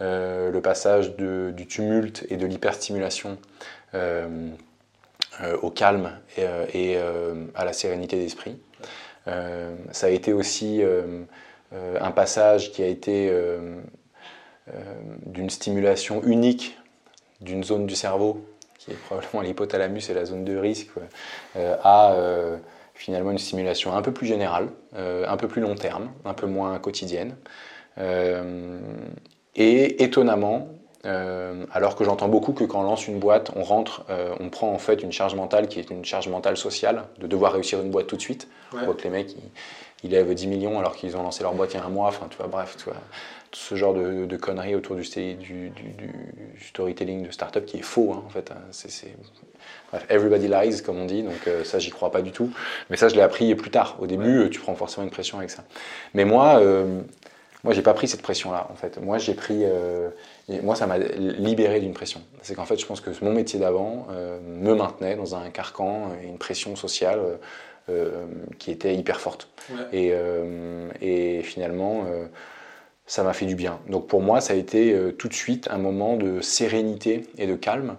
[0.00, 3.36] euh, le passage du tumulte et de l'hyperstimulation
[3.94, 4.50] euh,
[5.60, 6.96] au calme et,
[7.54, 8.58] à la sérénité d'esprit.
[9.26, 10.82] ça a été aussi
[11.72, 13.32] un passage qui a été
[15.24, 16.78] d'une stimulation unique
[17.40, 18.44] d'une zone du cerveau,
[18.78, 20.90] qui est probablement l'hypothalamus et la zone de risque,
[21.56, 22.14] à
[22.94, 26.46] finalement une stimulation un peu plus générale, euh, un peu plus long terme, un peu
[26.46, 27.36] moins quotidienne.
[27.98, 28.80] Euh,
[29.54, 30.68] et étonnamment,
[31.04, 34.04] euh, alors que j'entends beaucoup que quand on lance une boîte, on rentre,
[34.40, 37.52] on prend en fait une charge mentale qui est une charge mentale sociale, de devoir
[37.52, 38.48] réussir une boîte tout de suite.
[38.72, 39.34] On voit que les mecs,
[40.04, 42.08] ils, lèvent 10 millions alors qu'ils ont lancé leur boîte il y a un mois,
[42.08, 42.94] enfin tu vois, bref, tu vois,
[43.50, 45.02] tout ce genre de, conneries autour du,
[45.34, 46.12] du, du,
[46.60, 48.50] storytelling de start-up qui est faux, hein, en fait.
[48.50, 48.58] Hein.
[48.70, 49.14] c'est
[50.08, 52.50] everybody lies, comme on dit, donc euh, ça, j'y crois pas du tout.
[52.90, 53.96] Mais ça, je l'ai appris plus tard.
[54.00, 55.64] Au début, euh, tu prends forcément une pression avec ça.
[56.14, 57.00] Mais moi, euh,
[57.64, 59.00] moi, j'ai pas pris cette pression-là, en fait.
[59.00, 59.64] Moi, j'ai pris.
[60.64, 62.20] moi, ça m'a libéré d'une pression.
[62.42, 64.08] C'est qu'en fait, je pense que mon métier d'avant
[64.44, 67.20] me maintenait dans un carcan et une pression sociale.
[68.58, 69.48] qui était hyper forte.
[69.92, 70.12] Et,
[71.00, 72.04] et, finalement,
[73.06, 73.78] ça m'a fait du bien.
[73.88, 77.54] Donc pour moi, ça a été tout de suite un moment de sérénité et de
[77.54, 77.94] calme.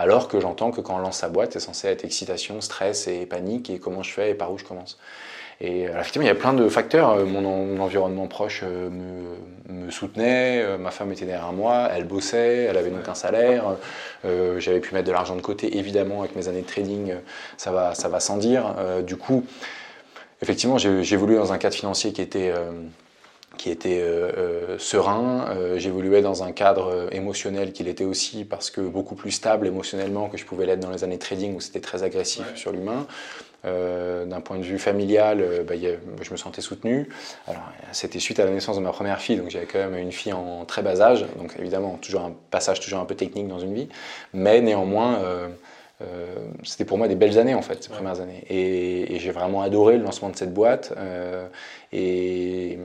[0.00, 3.26] Alors que j'entends que quand on lance sa boîte, c'est censé être excitation, stress et
[3.26, 4.98] panique, et comment je fais et par où je commence.
[5.60, 7.10] Et euh, effectivement, il y a plein de facteurs.
[7.10, 8.88] Euh, mon, environnement proche euh,
[9.68, 13.76] me, soutenait, ma femme était derrière moi, elle bossait, elle avait donc un salaire.
[14.24, 17.12] J'avais pu mettre de l'argent de côté, évidemment, avec mes années de trading,
[17.58, 18.74] ça va, ça va sans dire.
[19.02, 19.44] du coup,
[20.40, 22.54] effectivement, j'ai évolué dans un cadre financier qui était
[23.56, 25.46] qui était euh, euh, serein.
[25.50, 30.28] Euh, j'évoluais dans un cadre émotionnel qu'il était aussi parce que beaucoup plus stable émotionnellement
[30.28, 33.06] que je pouvais l'être dans les années trading où c'était très agressif sur l'humain.
[33.62, 35.74] D'un point de vue familial, bah,
[36.22, 37.10] je me sentais soutenu.
[37.46, 37.60] Alors,
[37.92, 40.32] c'était suite à la naissance de ma première fille, donc j'avais quand même une fille
[40.32, 43.74] en très bas âge, donc évidemment toujours un passage toujours un peu technique dans une
[43.74, 43.90] vie,
[44.32, 45.18] mais néanmoins.
[46.64, 48.44] c'était pour moi des belles années en fait, ces premières années.
[48.48, 50.94] Et, et j'ai vraiment adoré le lancement de cette boîte.
[51.92, 52.78] et,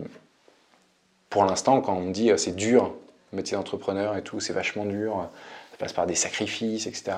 [1.36, 2.94] pour l'instant, quand on me dit euh, c'est dur,
[3.34, 5.28] le métier d'entrepreneur et tout, c'est vachement dur,
[5.72, 7.12] ça passe par des sacrifices, etc.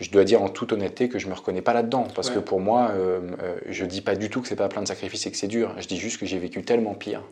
[0.00, 2.58] Je dois dire en toute honnêteté que je me reconnais pas là-dedans, parce que pour
[2.58, 5.30] moi, euh, euh, je dis pas du tout que c'est pas plein de sacrifices et
[5.30, 5.74] que c'est dur.
[5.76, 7.22] Je dis juste que j'ai vécu tellement pire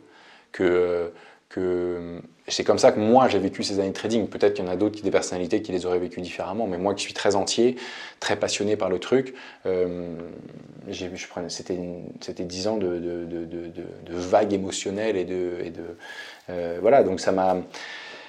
[0.52, 1.12] que
[1.48, 4.28] que c'est comme ça que moi j'ai vécu ces années de trading.
[4.28, 6.78] Peut-être qu'il y en a d'autres qui des personnalités qui les auraient vécues différemment, mais
[6.78, 7.76] moi qui suis très entier,
[8.20, 9.34] très passionné par le truc,
[9.66, 10.14] euh,
[11.48, 15.72] c'était dix ans de, de, de, de, vagues émotionnelles et de, et
[16.50, 17.02] euh, voilà.
[17.02, 17.56] Donc ça m'a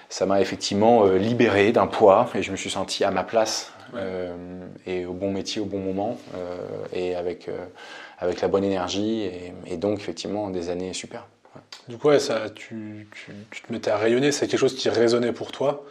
[0.08, 3.74] ça m'a effectivement euh, libéré d'un poids et je me suis senti à ma place
[4.86, 6.16] et au bon métier au bon moment
[6.94, 7.50] et avec
[8.20, 11.26] avec la bonne énergie et, et donc effectivement des années super.
[11.88, 13.08] Du coup, ça, tu,
[13.68, 15.86] te mettais à rayonner, c'est quelque chose qui résonnait pour toi.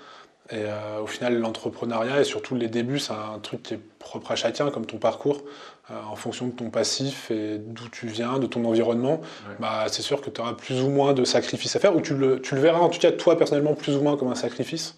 [0.50, 0.64] Et
[1.02, 4.70] au final, l'entrepreneuriat et surtout les débuts, c'est un truc qui est propre à chacun,
[4.70, 5.42] comme ton parcours.
[5.90, 9.20] en fonction de ton passif et d'où tu viens, de ton environnement,
[9.60, 12.14] bah, c'est sûr que tu auras plus ou moins de sacrifices à faire, ou tu
[12.14, 14.96] le, tu le, verras en tout cas toi personnellement plus ou moins comme un sacrifice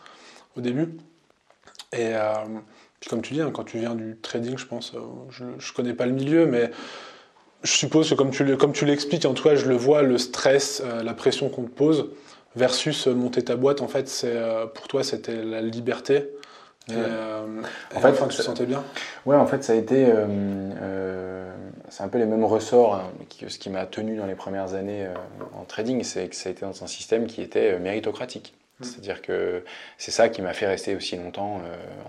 [0.56, 0.96] au début.
[1.92, 2.12] Et
[3.00, 4.92] puis comme tu dis, hein, quand tu viens du trading, je pense,
[5.30, 6.70] je ne connais pas le milieu, mais
[7.62, 10.18] je suppose que comme tu, comme tu l'expliques, en tout cas, je le vois, le
[10.18, 12.10] stress, euh, la pression qu'on te pose,
[12.56, 16.28] versus euh, monter ta boîte, en fait, c'est euh, pour toi, c'était la liberté.
[16.88, 18.82] en fait, tu te sentais bien?
[19.26, 20.06] Ouais, en fait, ça a été.
[21.90, 22.94] c'est un peu les mêmes ressorts.
[22.94, 23.10] Hein,
[23.46, 25.06] ce qui m'a tenu dans les premières années
[25.58, 28.54] en trading, c'est que ça a été dans un système qui était méritocratique.
[28.78, 28.84] Mmh.
[28.84, 29.64] C'est-à-dire que
[29.98, 31.60] c'est ça qui m'a fait rester aussi longtemps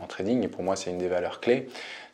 [0.01, 0.43] en trading.
[0.43, 1.67] Et pour moi, c'est une des valeurs clés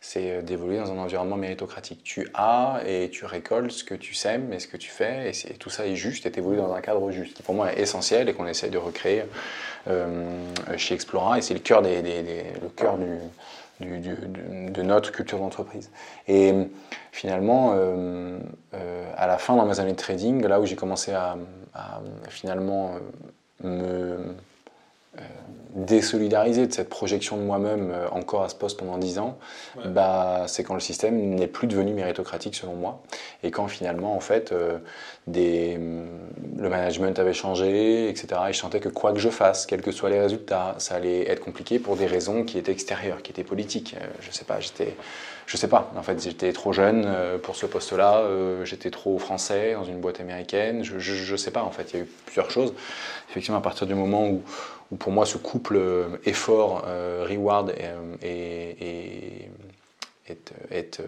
[0.08, 2.02] c'est euh, d'évoluer dans un environnement méritocratique.
[2.02, 5.54] Tu as et tu récoltes ce que tu sèmes et ce que tu fais, et,
[5.56, 8.30] tout ça est juste, et évolues dans un cadre juste, qui pour moi est essentiel
[8.30, 9.24] et qu'on essaye de recréer
[9.89, 10.39] euh,
[10.78, 13.17] chez Explora, et c'est le cœur, des, le cœur du,
[13.82, 15.91] de notre culture d'entreprise.
[16.30, 16.54] Et
[17.12, 18.39] finalement, euh,
[19.17, 21.38] à la fin dans mes années de trading, là où j'ai commencé à,
[21.74, 22.96] à finalement
[23.62, 24.17] me
[25.77, 29.37] désolidariser de cette projection de moi-même euh, encore à ce poste pendant 10 ans,
[29.85, 33.03] bah, c'est quand le système n'est plus devenu méritocratique selon moi.
[33.43, 34.79] Et quand finalement, en fait, euh,
[35.27, 38.27] des, mm, le management avait changé, etc.
[38.49, 41.29] Et je sentais que quoi que je fasse, quels que soient les résultats, ça allait
[41.29, 43.95] être compliqué pour des raisons qui étaient extérieures, qui étaient politiques.
[44.19, 44.95] je sais pas, j'étais
[45.47, 47.10] je sais pas, en fait, j'étais trop jeune
[47.41, 48.23] pour ce poste-là,
[48.65, 51.99] j'étais trop français dans une boîte américaine, je, je, sais pas, en fait, il y
[52.01, 52.73] a eu plusieurs choses.
[53.29, 54.43] Effectivement, à partir du moment où,
[54.95, 59.49] pour moi ce couple euh, effort-reward euh, est,
[60.71, 60.99] est,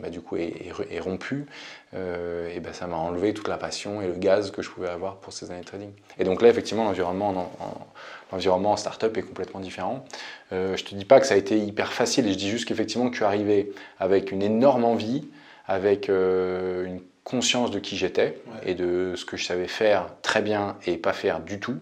[0.00, 1.46] bah, du coup est, rompu,
[1.94, 4.88] euh, et ben ça m'a enlevé toute la passion et le gaz que je pouvais
[4.88, 5.90] avoir pour ces années de trading.
[6.18, 7.86] Et donc là, effectivement, l'environnement en,
[8.32, 10.04] l'environnement en startup est complètement différent.
[10.52, 12.66] Euh, je te dis pas que ça a été hyper facile, et je dis juste
[12.66, 15.28] qu'effectivement, tu arrivé avec une énorme envie,
[15.66, 20.76] avec une conscience de qui j'étais et de ce que je savais faire très bien
[20.86, 21.78] et pas faire du tout.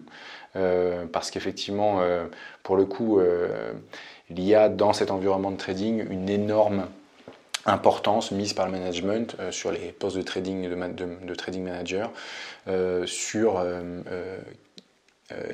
[0.55, 2.25] Euh, parce qu'effectivement, euh,
[2.63, 3.73] pour le coup, euh,
[4.29, 6.87] il y a dans cet environnement de trading une énorme
[7.65, 12.11] importance mise par le management sur les postes de trading de, trading manager,
[13.05, 13.61] sur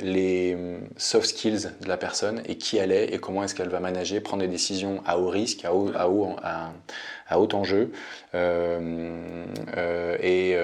[0.01, 0.57] les
[0.97, 4.21] soft skills de la personne et qui elle est et comment est-ce qu'elle va manager,
[4.23, 7.91] prendre des décisions à haut risque, à haut, à haut, à, haut enjeu
[8.33, 10.57] et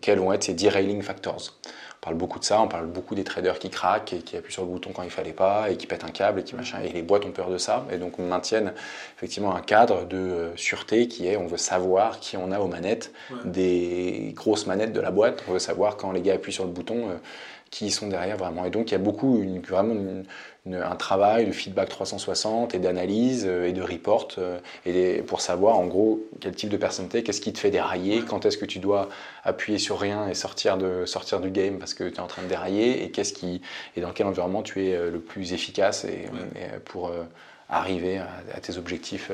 [0.00, 1.58] quels vont être ces derailing factors.
[2.00, 4.52] On parle beaucoup de ça, on parle beaucoup des traders qui craquent et qui appuient
[4.52, 6.78] sur le bouton quand il fallait pas et qui pètent un câble et qui machin.
[6.84, 7.86] Et les boîtes ont peur de ça.
[7.90, 8.72] Et donc on maintient
[9.16, 12.68] effectivement un cadre de euh, sûreté qui est on veut savoir qui on a aux
[12.68, 13.12] manettes,
[13.44, 15.42] des grosses manettes de la boîte.
[15.48, 17.18] On veut savoir quand les gars appuient sur le bouton.
[17.70, 18.64] Qui sont derrière vraiment.
[18.64, 20.24] Et donc il y a beaucoup, une, vraiment
[20.74, 25.78] un travail de feedback 360 et d'analyse euh, et de report euh, et pour savoir
[25.78, 28.64] en gros quel type de personne t'es, qu'est-ce qui te fait dérailler, quand est-ce que
[28.64, 29.08] tu dois
[29.44, 32.42] appuyer sur rien et sortir, de, sortir du game parce que tu es en train
[32.42, 33.60] de dérailler et, qu'est-ce qui,
[33.96, 36.26] et dans quel environnement tu es euh, le plus efficace et,
[36.84, 37.10] pour
[37.68, 39.30] arriver à, tes objectifs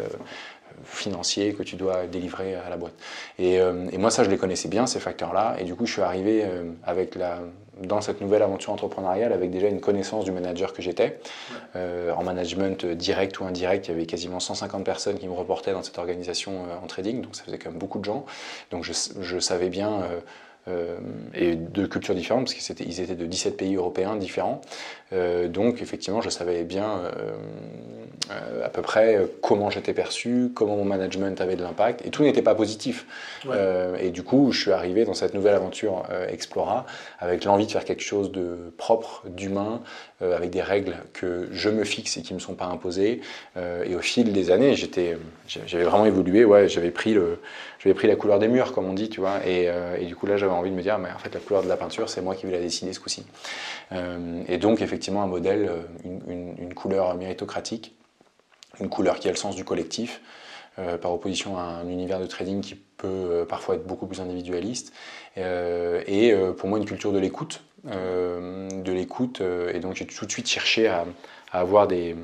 [0.85, 2.95] financiers que tu dois délivrer à la boîte.
[3.39, 5.57] Et, et, moi, ça, je les connaissais bien, ces facteurs-là.
[5.59, 6.45] Et du coup, je suis arrivé
[6.85, 7.41] avec la,
[7.81, 11.19] dans cette nouvelle aventure entrepreneuriale avec déjà une connaissance du manager que j'étais.
[11.77, 15.73] Euh, en management direct ou indirect, il y avait quasiment 150 personnes qui me reportaient
[15.73, 18.25] dans cette organisation euh, en trading, donc ça faisait quand même beaucoup de gens.
[18.71, 20.21] Donc je, savais bien euh,
[20.67, 20.97] euh,
[21.35, 24.63] et de cultures différentes, parce qu'ils étaient, étaient de 17 pays européens différents.
[25.13, 27.03] Euh, donc effectivement, je savais bien
[28.31, 32.23] euh, à peu près comment j'étais perçu, comment mon management avait de l'impact, et tout
[32.23, 33.07] n'était pas positif.
[34.01, 36.87] et du coup, je suis arrivé dans cette nouvelle aventure Explora
[37.19, 39.83] avec l'envie de faire quelque chose de propre, d'humain,
[40.23, 43.21] avec des règles que je me fixe et qui ne me sont pas imposées.
[43.57, 44.75] et au fil des années,
[45.47, 47.39] j'avais vraiment évolué, ouais, j'avais pris le
[47.85, 49.47] j'avais pris la couleur des murs, comme on dit, tu vois.
[49.47, 51.63] Et, euh, du coup, là, j'avais envie de me dire, mais en fait, la couleur
[51.63, 53.27] de la peinture, c'est moi qui vais la dessiner ce coup-ci.
[53.93, 57.95] Euh, et donc, effectivement, un modèle, euh, une, couleur méritocratique,
[58.81, 60.21] une couleur qui a le sens du collectif,
[61.01, 64.93] par opposition à un univers de trading qui peut parfois être beaucoup plus individualiste.
[65.37, 67.63] et pour moi, une culture de l'écoute.
[67.85, 69.41] de l'écoute.
[69.73, 71.05] et donc, j'ai tout de suite cherché à,
[71.53, 72.17] avoir des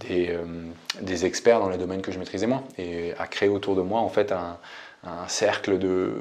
[0.00, 0.38] des,
[1.00, 4.00] des, experts dans les domaines que je maîtrisais moins et à créer autour de moi
[4.00, 4.58] en fait un,
[5.04, 6.12] un cercle de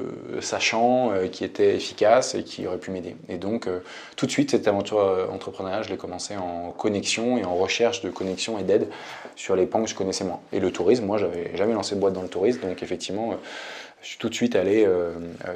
[0.41, 3.15] sachants euh, qui était efficace et qui aurait pu m'aider.
[3.29, 3.79] Et donc, euh,
[4.15, 8.01] tout de suite, cette aventure euh, entrepreneuriale, je l'ai commencé en connexion et en recherche
[8.01, 8.87] de connexion et d'aide
[9.35, 10.39] sur les pans que je connaissais moins.
[10.51, 13.35] Et le tourisme, moi, j'avais jamais lancé de boîte dans le tourisme, donc effectivement,
[14.01, 14.87] je suis tout de suite allé,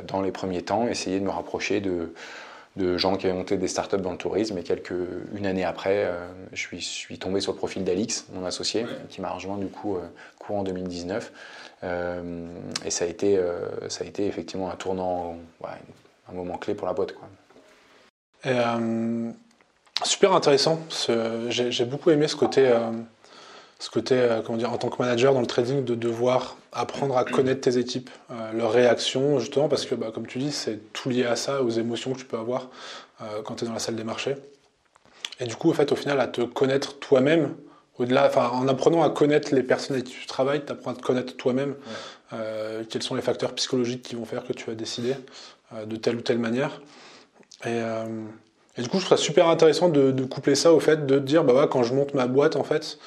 [0.07, 2.13] dans les premiers temps, essayer de me rapprocher de
[2.75, 4.57] de gens qui avaient monté des startups dans le tourisme.
[4.57, 4.93] Et quelques,
[5.35, 9.21] une année après, euh, je, suis, suis, tombé sur le profil d'Alix, mon associé, qui
[9.21, 10.01] m'a rejoint du coup euh,
[10.39, 11.31] courant 2019.
[11.83, 12.47] Euh,
[12.85, 13.39] et ça a, été,
[13.87, 17.13] ça a été effectivement un tournant, un moment clé pour la boîte.
[17.13, 17.27] Quoi.
[20.03, 20.79] super intéressant.
[21.49, 22.71] J'ai beaucoup aimé ce côté
[23.79, 27.23] ce côté, comment dire, en tant que manager dans le trading, de devoir apprendre à
[27.23, 31.09] connaître tes équipes, euh, leurs réactions, justement, parce que, bah, comme tu dis, c'est tout
[31.09, 32.67] lié à ça, aux émotions que tu peux avoir
[33.21, 34.35] euh, quand tu es dans la salle des marchés.
[35.39, 37.55] Et du coup, fait, au final, à te connaître toi-même,
[37.99, 41.01] au-delà, en apprenant à connaître les personnes avec qui tu travailles, tu apprends à te
[41.01, 41.75] connaître toi-même,
[42.33, 45.15] euh, quels sont les facteurs psychologiques qui vont faire que tu vas décider
[45.85, 46.81] de telle ou telle manière.
[47.65, 47.79] Et,
[48.77, 51.43] et, du coup, je trouve ça super intéressant de, coupler ça au fait de dire,
[51.43, 52.97] bah quand je monte ma boîte, en fait,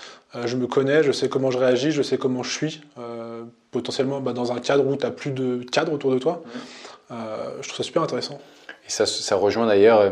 [0.45, 2.81] je me connais, je sais comment je réagis, je sais comment je suis
[3.73, 6.45] potentiellement bah, dans un cadre où tu n'as plus de cadre autour de toi.
[7.11, 8.39] Euh, je trouve ça super intéressant.
[8.87, 10.11] Et ça, ça rejoint d'ailleurs, euh,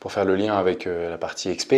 [0.00, 1.74] pour faire le lien avec euh, la partie XP,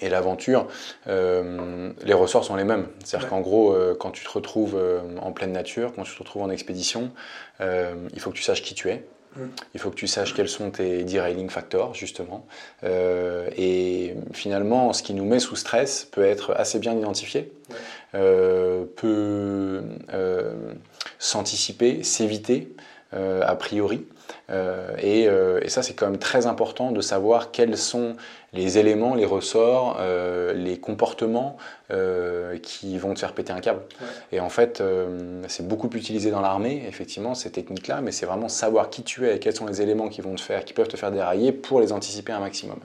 [0.00, 0.68] et l'aventure,
[1.06, 2.88] les ressorts sont les mêmes.
[3.04, 4.78] C'est-à-dire qu'en gros, quand tu te retrouves
[5.20, 7.10] en pleine nature, quand tu te retrouves en expédition,
[7.60, 9.04] il faut que tu saches qui tu es.
[9.36, 9.44] Mm.
[9.74, 12.46] Il faut que tu saches quels sont tes derailing factors, justement.
[12.82, 17.52] et finalement, ce qui nous met sous stress peut être assez bien identifié.
[18.16, 19.82] Euh, peut
[20.14, 20.54] euh,
[21.18, 22.74] s'anticiper, s'éviter
[23.14, 24.06] euh, a priori.
[25.02, 25.28] Et,
[25.68, 28.16] ça, c'est quand même très important de savoir quels sont
[28.52, 30.00] les éléments, les ressorts,
[30.54, 31.56] les comportements
[32.62, 33.82] qui vont te faire péter un câble.
[34.32, 34.82] Et en fait,
[35.48, 39.36] c'est beaucoup utilisé dans l'armée, effectivement, ces techniques-là, mais c'est vraiment savoir qui tu es
[39.36, 41.80] et quels sont les éléments qui vont te faire, qui peuvent te faire dérailler pour
[41.80, 42.78] les anticiper un maximum.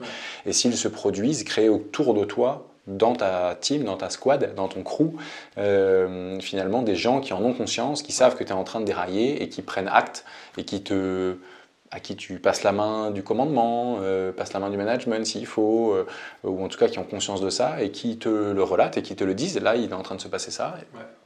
[0.44, 4.68] Et s'ils se produisent, créer autour de toi dans ta team, dans ta squad, dans
[4.68, 5.16] ton crew,
[5.58, 8.80] euh, finalement des gens qui en ont conscience, qui savent que tu es en train
[8.80, 10.24] de dérailler et qui prennent acte
[10.56, 11.36] et qui te,
[11.92, 15.46] à qui tu passes la main du commandement, euh, passes la main du management s'il
[15.46, 16.06] faut, euh,
[16.42, 19.02] ou en tout cas qui ont conscience de ça et qui te le relatent et
[19.02, 19.60] qui te le disent.
[19.60, 20.74] Là, il est en train de se passer ça,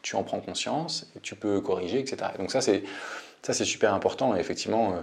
[0.03, 2.33] tu en prends conscience, et tu peux corriger, etc.
[2.39, 2.83] donc ça, c'est
[3.43, 4.35] ça, c'est super important.
[4.37, 4.95] Et effectivement,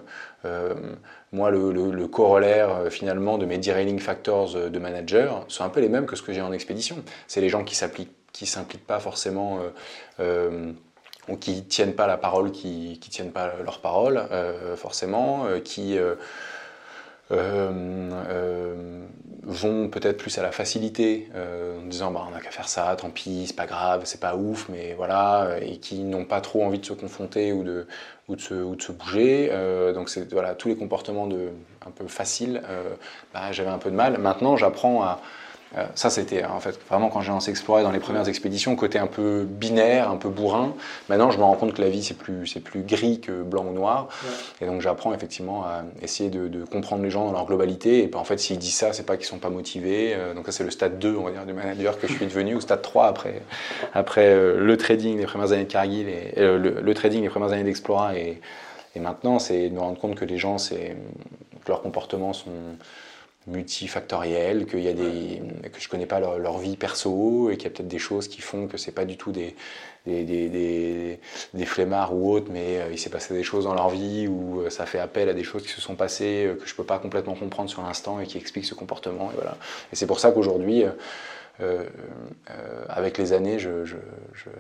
[1.34, 5.82] moi, le, corollaire euh, finalement de mes derailing factors euh, de manager sont un peu
[5.82, 7.04] les mêmes que ce que j'ai en expédition.
[7.28, 9.60] C'est les gens qui s'appliquent, qui s'impliquent pas forcément
[10.20, 10.72] euh,
[11.28, 14.22] ou qui tiennent pas la parole, qui, qui tiennent pas leur parole
[14.76, 15.98] forcément, qui
[19.46, 23.10] vont peut-être plus à la facilité, en disant bah, on n'a qu'à faire ça, tant
[23.10, 26.80] pis, c'est pas grave, c'est pas ouf, mais voilà, et qui n'ont pas trop envie
[26.80, 27.86] de se confronter ou de,
[28.28, 29.50] ou de se, ou de se bouger.
[29.52, 31.50] Euh, donc c'est voilà, tous les comportements de,
[31.86, 32.96] un peu faciles, euh,
[33.34, 34.18] bah, j'avais un peu de mal.
[34.18, 35.22] Maintenant, j'apprends à,
[35.78, 38.98] euh, ça, c'était en fait vraiment quand j'ai lancé Explorer dans les premières expéditions, côté
[38.98, 40.74] un peu binaire, un peu bourrin.
[41.10, 43.66] Maintenant, je me rends compte que la vie, c'est plus, c'est plus gris que blanc
[43.66, 44.08] ou noir.
[44.60, 48.04] Et donc, j'apprends effectivement à essayer de, comprendre les gens dans leur globalité.
[48.04, 50.14] Et ben, en fait, s'ils disent ça, c'est pas qu'ils sont pas motivés.
[50.16, 52.26] Euh, donc, ça, c'est le stade 2, on va dire, du manager que je suis
[52.26, 53.44] devenu, ou stade 3 après,
[53.94, 57.64] après euh, le trading, les premières années de Cargill, et, le, trading, les premières années
[57.64, 58.18] d'Explora.
[58.18, 58.42] Et,
[58.96, 60.96] et maintenant, c'est de me rendre compte que les gens, c'est,
[61.64, 62.52] que leurs comportements sont
[63.48, 67.68] multifactoriel, qu'il y a des, que je connais pas leur, vie perso et qu'il y
[67.68, 69.56] a peut-être des choses qui font que c'est pas du tout des,
[70.06, 71.20] des, des,
[71.54, 74.62] des, flemmards ou autres, mais euh, il s'est passé des choses dans leur vie ou
[74.62, 76.84] euh, ça fait appel à des choses qui se sont passées euh, que je peux
[76.84, 79.32] pas complètement comprendre sur l'instant et qui expliquent ce comportement.
[79.32, 79.58] Et, voilà.
[79.92, 80.84] et c'est pour ça qu'aujourd'hui,
[81.62, 81.84] euh,
[82.50, 83.70] euh, avec les années, je,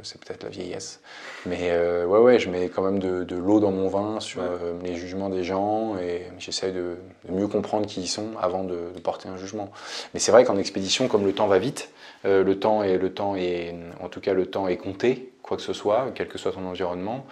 [0.03, 0.99] c'est peut-être la vieillesse.
[1.45, 4.41] Mais euh, ouais, ouais, je mets quand même de, l'eau dans mon vin sur
[4.83, 6.97] les jugements des gens et j'essaie de,
[7.29, 9.71] mieux comprendre qui ils sont avant de, porter un jugement.
[10.13, 11.89] Mais c'est vrai qu'en expédition, comme le temps va vite,
[12.23, 15.63] le temps est, le temps est, en tout cas, le temps est compté, quoi que
[15.63, 17.25] ce soit, quel que soit ton environnement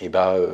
[0.00, 0.48] et bah, euh,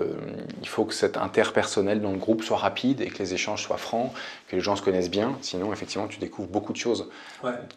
[0.61, 3.77] il faut que cet interpersonnel dans le groupe soit rapide et que les échanges soient
[3.77, 4.13] francs,
[4.49, 5.37] que les gens se connaissent bien.
[5.41, 7.09] Sinon, effectivement, tu découvres beaucoup de choses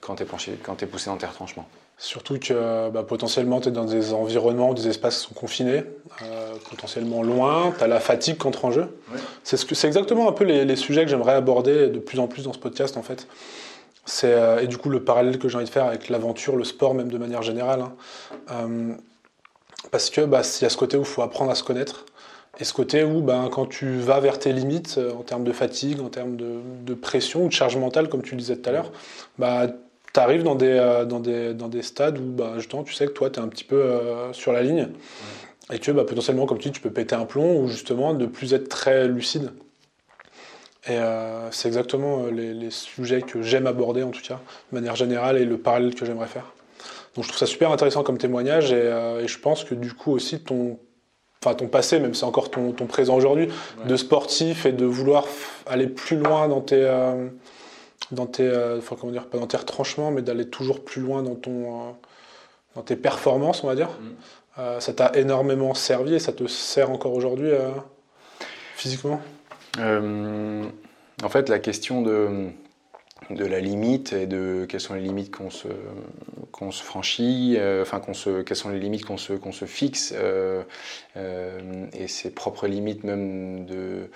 [0.01, 1.67] quand tu es, es, poussé dans tes retranchements.
[1.97, 5.83] Surtout que bah, potentiellement, tu es dans des environnements où des espaces sont confinés,
[6.23, 8.97] euh, potentiellement loin, tu as la fatigue qui entre en jeu.
[9.43, 12.53] C'est ce exactement un peu les, sujets que j'aimerais aborder de plus en plus dans
[12.53, 13.27] ce podcast, en fait.
[14.23, 16.95] Euh, et du coup, le parallèle que j'ai envie de faire avec l'aventure, le sport,
[16.95, 17.83] même de manière générale.
[18.47, 18.95] Hein.
[19.91, 22.05] Parce que bah, il y a ce côté où il faut apprendre à se connaître.
[22.59, 25.53] Et ce côté où, ben, quand tu vas vers tes limites, euh, en termes de
[25.53, 28.73] fatigue, en termes de, pression ou de charge mentale, comme tu le disais tout à
[28.73, 28.91] l'heure,
[29.37, 29.67] bah,
[30.13, 33.05] tu arrives dans des, euh, dans, des, dans des stades où bah, justement, tu sais
[33.05, 34.89] que toi, tu es un petit peu euh, sur la ligne.
[35.71, 38.25] Et que bah, potentiellement, comme tu dis, tu peux péter un plomb ou justement ne
[38.25, 39.51] plus être très lucide.
[40.87, 40.97] Et
[41.51, 44.39] c'est exactement les, les, sujets que j'aime aborder, en tout cas,
[44.71, 46.51] de manière générale, et le parallèle que j'aimerais faire.
[47.19, 50.13] Donc je trouve ça super intéressant comme témoignage et, euh, je pense que du coup
[50.13, 50.79] aussi ton
[51.43, 53.49] enfin ton passé, même si c'est encore ton, ton présent aujourd'hui,
[53.85, 55.25] de sportif et de vouloir
[55.67, 57.27] aller plus loin dans tes, euh,
[58.11, 61.21] dans tes, euh, enfin, comment dire, pas dans tes retranchements, mais d'aller toujours plus loin
[61.21, 61.91] dans ton, euh,
[62.75, 63.89] dans tes performances, on va dire.
[63.89, 64.79] Mm.
[64.79, 67.51] ça t'a énormément servi et ça te sert encore aujourd'hui
[68.75, 69.19] physiquement?
[69.77, 72.47] en fait, la question de
[73.29, 78.41] de la limite et de quelles sont les limites qu'on se, franchit, euh, qu'on se,
[78.41, 80.63] quelles sont les limites qu'on se, qu'on se fixe euh,
[81.17, 84.09] euh, et ses propres limites même de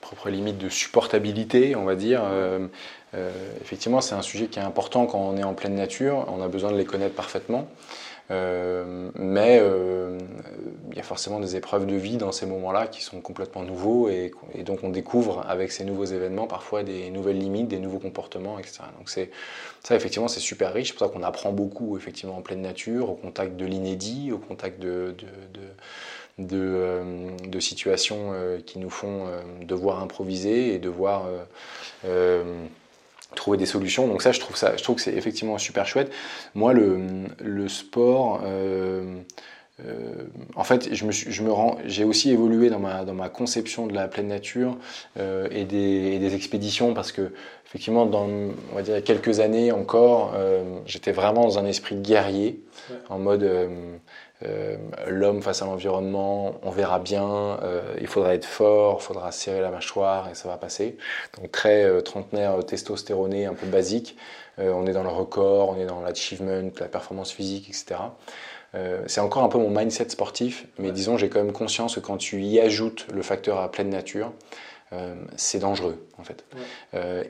[0.00, 2.22] propres limites de supportabilité, on va dire.
[3.60, 6.26] effectivement, c'est un sujet qui est important quand on est en pleine nature.
[6.28, 7.68] On a besoin de les connaître parfaitement.
[8.30, 10.18] Euh, mais euh,
[10.90, 14.08] il y a forcément des épreuves de vie dans ces moments-là qui sont complètement nouveaux
[14.08, 14.32] et,
[14.64, 18.80] donc on découvre avec ces nouveaux événements parfois des nouvelles limites, des nouveaux comportements, etc.
[18.98, 19.30] Donc c'est
[19.82, 23.10] ça effectivement c'est super riche, c'est pour ça qu'on apprend beaucoup effectivement en pleine nature,
[23.10, 25.14] au contact de l'inédit, au contact de,
[26.52, 28.32] euh, de situations
[28.64, 29.26] qui nous font
[29.62, 31.24] devoir improviser et devoir
[33.34, 34.06] trouver des solutions.
[34.06, 36.12] Donc ça, je trouve, ça, je trouve que c'est effectivement super chouette.
[36.54, 37.00] Moi, le,
[37.42, 39.20] le sport, euh,
[39.86, 40.24] euh,
[40.56, 43.86] en fait, je me, je me rends, j'ai aussi évolué dans ma, dans ma conception
[43.86, 44.76] de la pleine nature
[45.18, 47.32] euh, et, des, et, des, expéditions parce que,
[47.66, 50.34] effectivement, dans on va dire, il y a quelques années encore,
[50.86, 52.60] j'étais vraiment dans un esprit guerrier,
[53.08, 53.48] en mode
[54.46, 54.76] euh,
[55.06, 59.60] l'homme face à l'environnement, on verra bien, euh, il faudra être fort, il faudra serrer
[59.60, 60.96] la mâchoire et ça va passer.
[61.36, 64.16] Donc très euh, trentenaire testostéroné, un peu basique.
[64.58, 68.00] on est dans le record, on est dans l'achievement, la performance physique, etc.
[69.06, 72.18] c'est encore un peu mon mindset sportif, mais disons j'ai quand même conscience que quand
[72.18, 74.32] tu y ajoutes le facteur à pleine nature,
[75.36, 76.44] c'est dangereux en fait.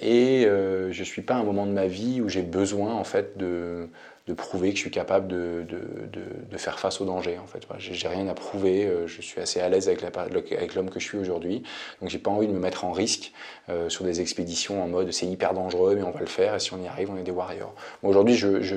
[0.00, 3.04] et je ne suis pas à un moment de ma vie où j'ai besoin en
[3.04, 3.88] fait de,
[4.30, 7.38] de prouver que je suis capable de, de, faire face au danger.
[7.38, 8.84] En fait, j'ai rien à prouver.
[8.84, 11.62] Euh, je suis assez à l'aise avec, avec l'homme que je suis aujourd'hui.
[12.00, 13.32] Donc, j'ai pas envie de me mettre en risque
[13.70, 16.54] euh, sur des expéditions en mode c'est hyper dangereux, mais on va le faire.
[16.54, 17.74] Et si on y arrive, on est des warriors.
[18.02, 18.76] Aujourd'hui, je,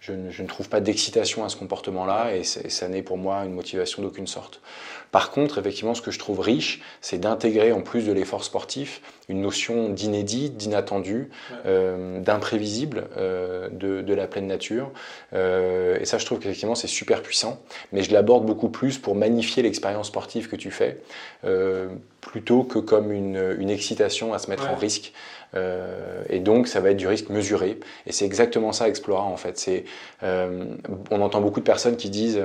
[0.00, 4.02] je, ne trouve pas d'excitation à ce comportement-là, et ça n'est pour moi une motivation
[4.02, 4.60] d'aucune sorte.
[5.10, 9.00] Par contre, effectivement, ce que je trouve riche, c'est d'intégrer en plus de l'effort sportif
[9.28, 11.30] une notion d'inédit, d'inattendu,
[11.64, 14.90] euh, d'imprévisible euh, de, la pleine nature.
[15.32, 17.60] Euh, et ça, je trouve qu'effectivement, c'est super puissant.
[17.92, 21.00] Mais je l'aborde beaucoup plus pour magnifier l'expérience sportive que tu fais,
[22.20, 25.12] plutôt que comme une, excitation à se mettre en risque.
[25.54, 27.80] Et donc, ça va être du risque mesuré.
[28.06, 29.58] Et c'est exactement ça, Explora, en fait.
[29.58, 29.84] C'est,
[30.22, 32.42] on entend beaucoup de personnes qui disent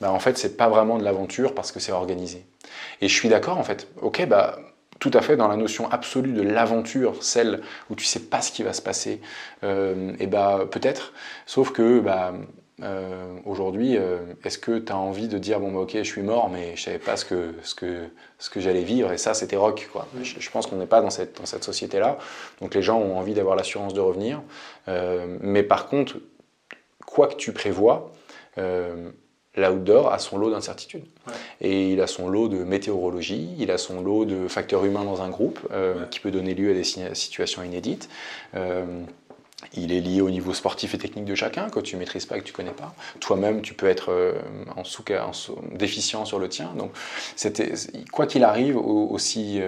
[0.00, 2.44] bah, en fait, c'est pas vraiment de l'aventure parce que c'est organisé.
[3.00, 3.88] Et je suis d'accord, en fait.
[4.00, 4.58] Ok, bah,
[4.98, 8.52] tout à fait dans la notion absolue de l'aventure, celle où tu sais pas ce
[8.52, 9.20] qui va se passer,
[9.64, 11.14] euh, et bah peut-être,
[11.46, 12.34] sauf que bah,
[12.82, 16.22] euh, aujourd'hui, euh, est-ce que tu as envie de dire bon bah, ok je suis
[16.22, 18.08] mort mais je savais pas ce que, ce que,
[18.38, 20.06] ce que j'allais vivre et ça c'était rock quoi.
[20.22, 22.18] Je, pense qu'on n'est pas dans cette, dans cette société là,
[22.60, 24.42] donc les gens ont envie d'avoir l'assurance de revenir,
[25.40, 26.16] mais par contre
[27.06, 28.12] quoi que tu prévois,
[29.56, 31.04] L'outdoor a son lot d'incertitudes.
[31.60, 35.22] Et il a son lot de météorologie, il a son lot de facteurs humains dans
[35.22, 38.08] un groupe euh, qui peut donner lieu à des situations inédites.
[38.54, 39.02] Euh,
[39.74, 42.44] il est lié au niveau sportif et technique de chacun, que tu maîtrises pas, que
[42.44, 42.94] tu connais pas.
[43.20, 44.34] Toi-même, tu peux être euh,
[44.76, 45.04] en, sous,
[45.72, 46.72] déficient sur le tien.
[46.76, 46.92] Donc,
[48.12, 49.60] quoi qu'il arrive, aussi,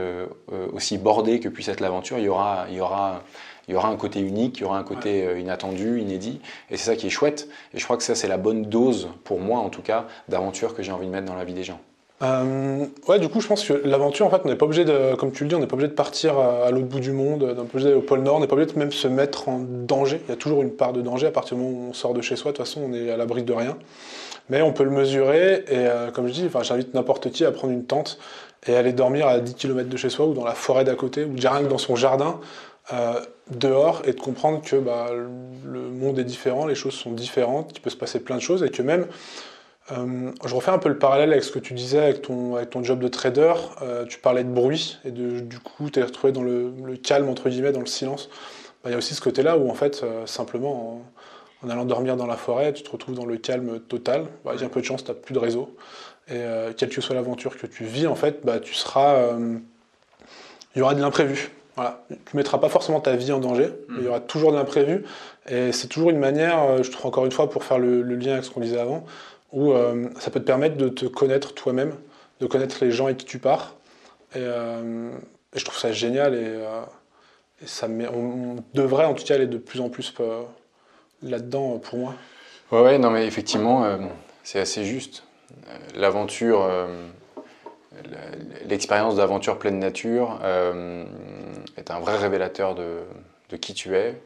[0.73, 3.23] aussi bordé que puisse être l'aventure, il y aura, il y aura
[3.69, 6.41] il y aura un côté unique, il y aura un côté euh, inattendu, inédit.
[6.71, 7.49] Et c'est ça qui est chouette.
[7.75, 10.75] Et je crois que ça, c'est la bonne dose, pour moi en tout cas, d'aventure
[10.75, 11.81] que j'ai envie de mettre dans la vie des gens.
[12.23, 15.15] Euh, ouais, du coup, je pense que l'aventure, en fait, on n'est pas obligé de,
[15.17, 17.43] comme tu le dis, on n'est pas obligé de partir à, l'autre bout du monde,
[17.43, 19.09] on n'est pas obligé d'aller au pôle Nord, on n'est pas obligé de même se
[19.09, 20.21] mettre en danger.
[20.27, 22.15] Il y a toujours une part de danger à partir du moment où on sort
[22.15, 22.53] de chez soi.
[22.53, 23.77] De toute façon, on est à l'abri de rien.
[24.51, 25.65] Mais on peut le mesurer.
[25.69, 28.19] Et euh, comme je dis, j'invite n'importe qui à prendre une tente
[28.67, 31.25] et aller dormir à 10 km de chez soi ou dans la forêt d'à côté
[31.25, 32.39] ou rien que dans son jardin.
[32.93, 33.21] Euh,
[33.51, 37.81] dehors et de comprendre que bah, le monde est différent, les choses sont différentes, qu'il
[37.81, 39.07] peut se passer plein de choses et que même,
[39.93, 42.71] euh, je refais un peu le parallèle avec ce que tu disais avec ton, avec
[42.71, 46.33] ton job de trader, euh, tu parlais de bruit et du coup tu es retrouvé
[46.33, 46.73] dans le,
[47.03, 48.29] calme, entre guillemets, dans le silence.
[48.83, 51.03] Bah, il y a aussi ce côté-là où en fait, simplement,
[51.63, 54.27] en, allant dormir dans la forêt, tu te retrouves dans le calme total.
[54.45, 55.77] Bah, il y a un peu de chance, tu n'as plus de réseau.
[56.29, 56.41] Et
[56.77, 59.37] quelle que soit l'aventure que tu vis, en fait, bah, tu seras...
[60.75, 61.51] il y aura de l'imprévu.
[61.77, 62.05] Voilà.
[62.11, 64.57] Tu ne mettras pas forcément ta vie en danger, mais il y aura toujours de
[64.57, 65.05] l'imprévu.
[65.49, 68.33] Et c'est toujours une manière, euh, je trouve encore une fois, pour faire le, lien
[68.33, 69.05] avec ce qu'on disait avant,
[69.53, 71.95] où euh, ça peut te permettre de te connaître toi-même,
[72.41, 73.75] de connaître les gens avec qui tu pars.
[74.35, 75.11] Et, euh,
[75.55, 76.59] je trouve ça génial et,
[77.67, 80.15] ça on, devrait en tout cas aller de plus en plus
[81.23, 82.15] là-dedans pour moi.
[82.73, 83.87] Ouais, ouais, non, mais effectivement,
[84.43, 85.25] c'est assez juste.
[85.95, 86.67] l'aventure,
[88.67, 90.41] l'expérience d'aventure pleine nature
[91.77, 93.03] est un vrai révélateur de,
[93.51, 94.21] de qui tu es.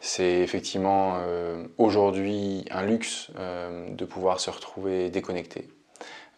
[0.00, 1.18] C'est effectivement
[1.76, 5.68] aujourd'hui un luxe de pouvoir se retrouver déconnecté,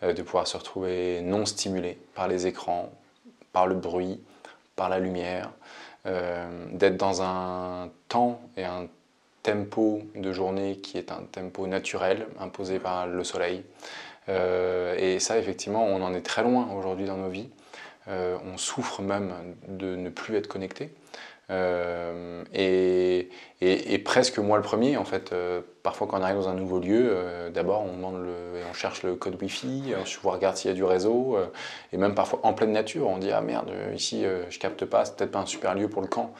[0.02, 2.90] de pouvoir se retrouver non stimulé par les écrans,
[3.52, 4.20] par le bruit,
[4.74, 5.52] par la lumière,
[6.04, 8.88] d'être dans un temps et un
[9.42, 13.64] tempo de journée qui est un tempo naturel imposé par le soleil.
[14.28, 17.48] Euh, et ça, effectivement, on en est très loin aujourd'hui dans nos vies.
[18.08, 19.32] Euh, on souffre même
[19.68, 20.90] de ne plus être connecté.
[21.50, 23.28] Euh, et,
[24.04, 25.32] presque moi le premier, en fait.
[25.82, 27.16] parfois, quand on arrive dans un nouveau lieu,
[27.54, 30.84] d'abord on, demande le, on cherche le code Wi-Fi, on regarde s'il y a du
[30.84, 31.38] réseau,
[31.92, 35.16] et même parfois en pleine nature, on dit Ah merde, ici je capte pas, c'est
[35.16, 36.34] peut-être pas un super lieu pour le camp.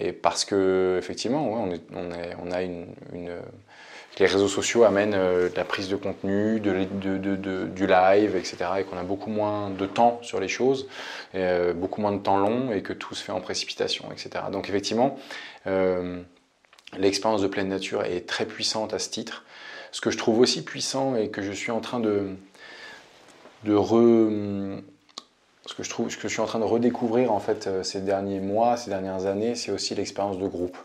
[0.00, 2.86] et parce que, effectivement, on, est, on, est, on, a une
[4.18, 8.56] les réseaux sociaux amènent euh, la prise de contenu, de, du live, etc.
[8.78, 10.88] Et qu'on a beaucoup moins de temps sur les choses,
[11.34, 14.44] euh, beaucoup moins de temps long et que tout se fait en précipitation, etc.
[14.50, 15.18] Donc effectivement,
[15.66, 16.20] euh,
[16.96, 19.44] l'expérience de pleine nature est très puissante à ce titre.
[19.92, 22.30] Ce que je trouve aussi puissant et que je suis en train de,
[23.64, 23.76] de
[25.76, 29.54] que je suis en train de redécouvrir en fait ces derniers mois, ces dernières années,
[29.54, 30.76] c'est aussi l'expérience de groupe.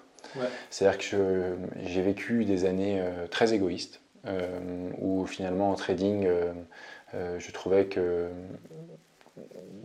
[0.69, 7.39] C'est-à-dire que j'ai vécu des années euh, très égoïstes, euh, où finalement en trading, euh,
[7.39, 8.29] je trouvais que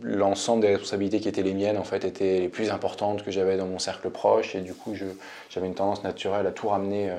[0.01, 3.57] l'ensemble des responsabilités qui étaient les miennes en fait étaient les plus importantes que j'avais
[3.57, 4.55] dans mon cercle proche.
[4.55, 4.93] Et du coup
[5.49, 7.11] j'avais une tendance naturelle à tout ramener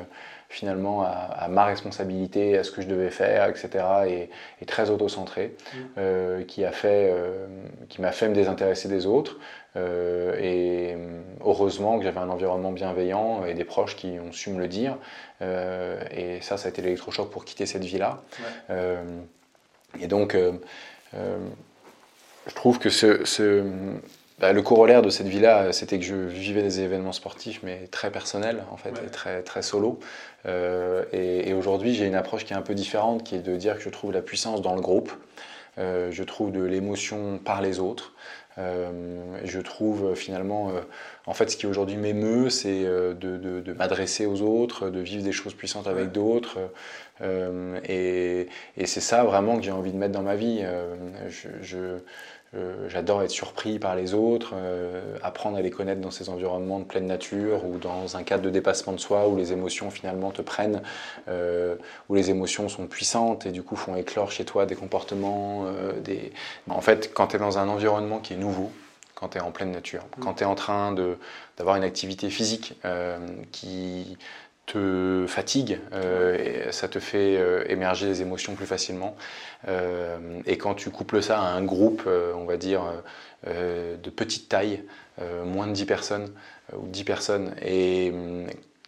[0.48, 4.28] finalement à, ma responsabilité, à ce que je devais faire, etc.
[4.60, 6.44] et, très auto-centré, mmh.
[6.46, 7.12] qui a fait,
[7.88, 9.38] qui m'a fait me désintéresser des autres,
[9.78, 14.50] euh, et euh, heureusement que j'avais un environnement bienveillant et des proches qui ont su
[14.50, 14.96] me le dire.
[15.42, 18.22] Euh, et ça, ça a été l'électrochoc pour quitter cette vie-là.
[20.00, 20.36] et donc,
[21.12, 23.64] je trouve que ce,
[24.38, 28.10] bah, le corollaire de cette vie-là, c'était que je vivais des événements sportifs, mais très
[28.10, 29.98] personnels, en fait, et très, très solo.
[30.46, 33.76] et, et aujourd'hui, j'ai une approche qui est un peu différente, qui est de dire
[33.76, 35.12] que je trouve la puissance dans le groupe.
[35.76, 38.12] je trouve de l'émotion par les autres.
[38.58, 38.90] Euh,
[39.44, 40.80] je trouve euh, finalement, euh,
[41.26, 45.54] en fait, ce qui aujourd'hui m'émeut, c'est de, m'adresser aux autres, de vivre des choses
[45.54, 46.58] puissantes avec d'autres.
[47.22, 48.48] et,
[48.84, 50.64] c'est ça vraiment que j'ai envie de mettre dans ma vie.
[51.28, 51.98] je euh,
[52.88, 56.84] j'adore être surpris par les autres, euh, apprendre à les connaître dans ces environnements de
[56.84, 60.40] pleine nature ou dans un cadre de dépassement de soi où les émotions finalement te
[60.40, 60.82] prennent,
[61.28, 61.76] euh,
[62.08, 65.66] où les émotions sont puissantes et du coup font éclore chez toi des comportements.
[66.02, 66.32] des...
[66.70, 68.70] En fait, quand tu es dans un environnement qui est nouveau,
[69.14, 70.22] quand tu es en pleine nature, mmh.
[70.22, 70.94] quand tu es en train
[71.58, 72.80] d'avoir une activité physique
[73.52, 74.16] qui
[74.68, 79.16] te fatigue, euh, ça te fait euh, émerger les émotions plus facilement.
[79.66, 82.82] Euh, et quand tu couples ça à un groupe, on va dire,
[83.46, 84.84] de petite taille,
[85.44, 86.28] moins de 10 personnes
[86.76, 88.12] ou 10 personnes, et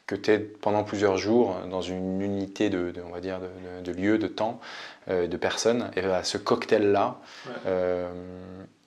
[0.07, 3.41] que tu es pendant plusieurs jours dans une unité de, on va dire,
[3.83, 4.61] de, lieu, de temps,
[5.11, 7.19] de personnes, et ce cocktail-là,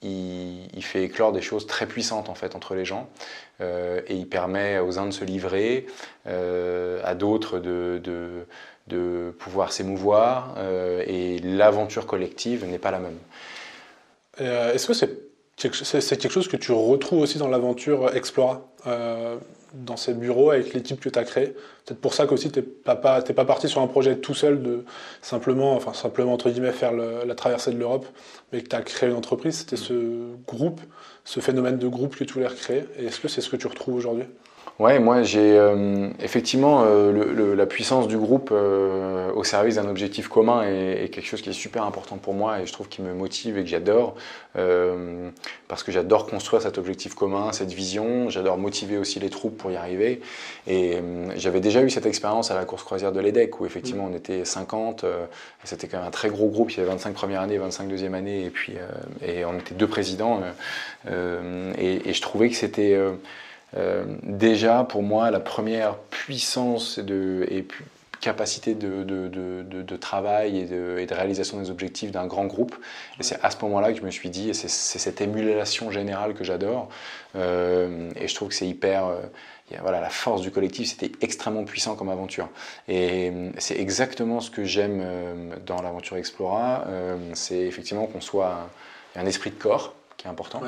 [0.01, 3.09] il, il, fait éclore des choses très puissantes en fait entre les gens.
[3.61, 5.85] Euh, et il permet aux uns de se livrer,
[6.27, 8.01] euh, à d'autres de,
[8.87, 13.17] de, pouvoir s'émouvoir, euh, et l'aventure collective n'est pas la même.
[14.39, 15.09] Est-ce que c'est
[15.55, 18.65] c'est quelque chose que tu retrouves aussi dans l'aventure Explora,
[19.73, 21.55] dans ces bureaux avec l'équipe que tu as créée.
[21.85, 24.61] Peut-être pour ça qu'aussi tu n'es pas, pas, pas, parti sur un projet tout seul
[24.61, 24.85] de
[25.21, 28.05] simplement, enfin simplement entre guillemets faire la traversée de l'Europe,
[28.51, 29.59] mais que tu as créé une entreprise.
[29.59, 30.79] C'était ce groupe
[31.25, 33.67] ce phénomène de groupe que tu voulais recréer Et est-ce que c'est ce que tu
[33.67, 34.25] retrouves aujourd'hui?
[34.79, 40.29] Ouais, moi j'ai euh, effectivement euh, la puissance du groupe euh, au service d'un objectif
[40.29, 43.13] commun est, quelque chose qui est super important pour moi et je trouve qu'il me
[43.13, 44.15] motive et que j'adore
[45.67, 48.29] parce que j'adore construire cet objectif commun, cette vision.
[48.29, 50.21] J'adore motiver aussi les troupes pour y arriver.
[50.67, 50.99] Et
[51.35, 54.45] j'avais déjà eu cette expérience à la course croisière de l'EDEC où effectivement on était
[54.45, 55.05] 50
[55.63, 56.71] c'était quand même un très gros groupe.
[56.71, 58.73] Il y avait 25 premières années, 25 deuxième année et puis
[59.25, 60.41] et on était deux présidents
[61.07, 62.97] et, et je trouvais que c'était
[63.77, 67.67] euh, déjà, pour moi, la première puissance et
[68.21, 70.61] capacité de, travail et,
[71.01, 72.75] et de, réalisation des objectifs d'un grand groupe.
[73.19, 76.33] Et c'est à ce moment-là que je me suis dit, et c'est cette émulation générale
[76.33, 76.89] que j'adore.
[77.35, 79.07] Euh, et je trouve que c'est hyper...
[79.07, 79.21] Euh,
[79.81, 82.47] voilà, la force du collectif, c'était extrêmement puissant comme aventure.
[82.87, 85.03] Et c'est exactement ce que j'aime
[85.65, 86.85] dans l'aventure Explora.
[87.33, 88.69] c'est effectivement qu'on soit
[89.15, 90.61] un esprit de corps, important.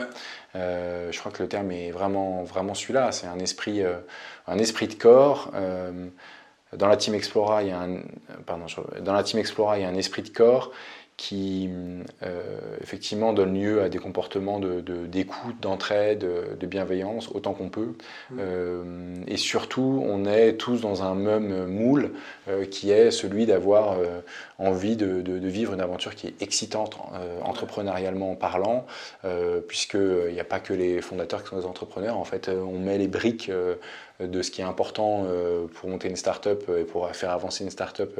[0.55, 3.11] Euh, je crois que le terme est vraiment, vraiment celui-là.
[3.11, 3.97] C'est un esprit, euh,
[4.47, 6.07] un esprit de corps, euh,
[6.73, 8.01] dans la team Explora, il y a un,
[8.45, 8.65] pardon,
[9.01, 10.71] dans la team Explora, il y a un esprit de corps
[11.17, 11.69] qui
[12.23, 16.27] euh, effectivement donne lieu à des comportements d'écoute, de, d'entraide,
[16.59, 17.93] de, bienveillance, autant qu'on peut.
[18.31, 18.37] Mmh.
[18.39, 22.11] Euh, et surtout, on est tous dans un même moule
[22.49, 23.97] euh, qui est celui d'avoir
[24.57, 26.97] envie de, vivre une aventure qui est excitante
[27.43, 28.85] entrepreneurialement parlant,
[29.67, 32.17] puisqu'il n'y a pas que les fondateurs qui sont des entrepreneurs.
[32.17, 33.51] En fait, on met les briques
[34.19, 35.25] de ce qui est important
[35.75, 38.19] pour monter une start-up et pour faire avancer une start-up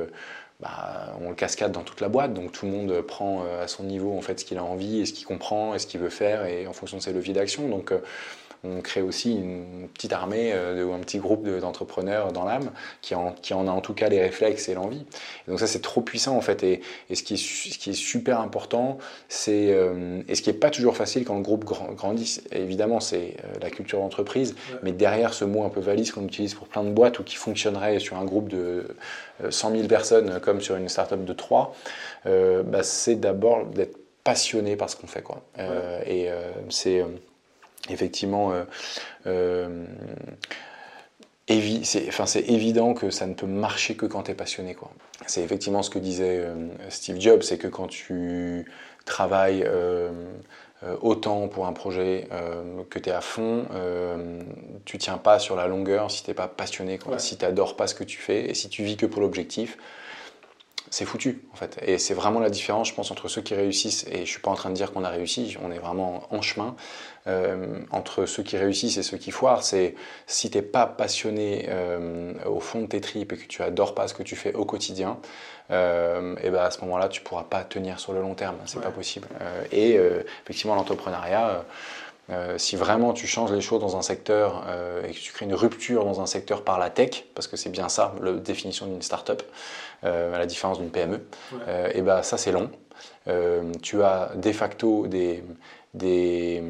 [0.62, 3.68] bah, on le cascade dans toute la boîte, donc tout le monde prend euh, à
[3.68, 6.00] son niveau en fait ce qu'il a envie et ce qu'il comprend et ce qu'il
[6.00, 7.84] veut faire et en fonction de ses leviers d'action.
[7.92, 8.00] Euh,
[8.66, 13.16] on crée aussi une petite armée euh, ou un petit groupe d'entrepreneurs dans l'âme qui
[13.16, 15.06] en, qui en a en tout cas les réflexes et l'envie.
[15.48, 16.82] Donc ça c'est trop puissant en fait et,
[17.14, 18.98] ce, qui est, ce qui est super important
[19.30, 23.38] c'est euh, et ce qui n'est pas toujours facile quand le groupe grandit évidemment c'est
[23.44, 26.84] euh, la culture d'entreprise mais derrière ce mot un peu valise qu'on utilise pour plein
[26.84, 28.96] de boîtes ou qui fonctionnerait sur un groupe de
[29.50, 31.76] 100 000 personnes comme sur une startup de 3
[32.26, 35.44] bah, c'est d'abord d'être passionné par ce qu'on fait quoi.
[36.06, 36.30] et
[36.70, 37.04] c'est
[37.90, 38.64] effectivement, euh,
[39.28, 39.86] euh,
[41.48, 44.76] c'est évident que ça ne peut marcher que quand tu es passionné.
[45.28, 48.66] C'est effectivement ce que disait euh, Steve Jobs, c'est que quand tu
[49.06, 49.68] travailles
[51.02, 52.28] autant pour un projet
[52.90, 53.66] que tu es à fond,
[54.86, 57.86] tu tiens pas sur la longueur si tu n'es pas passionné, si tu n'adores pas
[57.86, 59.78] ce que tu fais et si tu vis que pour l'objectif
[60.96, 61.78] c'est foutu en fait.
[61.86, 64.50] Et c'est vraiment la différence, je pense, entre ceux qui réussissent, et je suis pas
[64.50, 66.74] en train de dire qu'on a réussi, on est vraiment en chemin,
[67.28, 71.66] euh, entre ceux qui réussissent et ceux qui foirent, c'est si tu n'es pas passionné
[71.68, 74.54] euh, au fond de tes tripes et que tu adores pas ce que tu fais
[74.54, 75.18] au quotidien,
[75.70, 78.80] euh, et ben à ce moment-là, tu pourras pas tenir sur le long terme, c'est
[78.80, 79.28] pas possible.
[79.74, 80.00] et
[80.44, 81.66] effectivement, l'entrepreneuriat,
[82.32, 85.46] euh, si vraiment tu changes les choses dans un secteur euh, et que tu crées
[85.46, 88.88] une rupture dans un secteur par la tech, parce que c'est bien ça la définition
[88.88, 89.44] d'une startup,
[90.04, 91.22] euh, à la différence d'une PME,
[91.94, 92.72] et ben ça c'est long.
[93.82, 95.44] tu as de facto des,
[95.94, 96.64] des,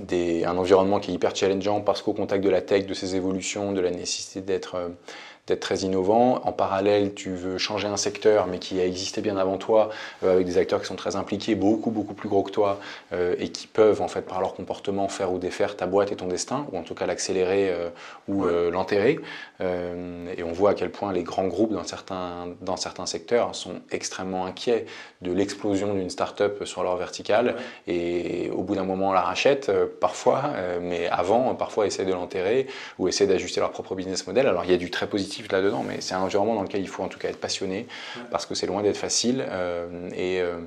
[0.00, 3.14] des, un environnement qui est hyper challengeant parce qu'au contact de la tech, de ses
[3.14, 4.90] évolutions, de la nécessité d'être
[5.50, 6.40] d'être très innovant.
[6.44, 9.90] En parallèle, tu veux changer un secteur, mais qui a existé bien avant toi,
[10.22, 12.78] euh, avec des acteurs qui sont très impliqués, beaucoup, beaucoup plus gros que toi,
[13.12, 16.16] euh, et qui peuvent, en fait, par leur comportement, faire ou défaire ta boîte et
[16.16, 17.90] ton destin, ou en tout cas l'accélérer euh,
[18.28, 19.18] ou l'enterrer.
[19.60, 23.80] et on voit à quel point les grands groupes dans certains, dans certains secteurs sont
[23.90, 24.86] extrêmement inquiets
[25.20, 29.70] de l'explosion d'une start-up sur leur verticale, et au bout d'un moment, on la rachète,
[30.00, 34.46] parfois, mais avant, parfois, essaient de l'enterrer, ou essaient d'ajuster leur propre business model.
[34.46, 36.88] Alors, il y a du très positif là-dedans, mais c'est un environnement dans lequel il
[36.88, 37.86] faut en tout cas être passionné,
[38.30, 39.44] parce que c'est loin d'être facile.
[39.48, 40.58] Euh, et, euh,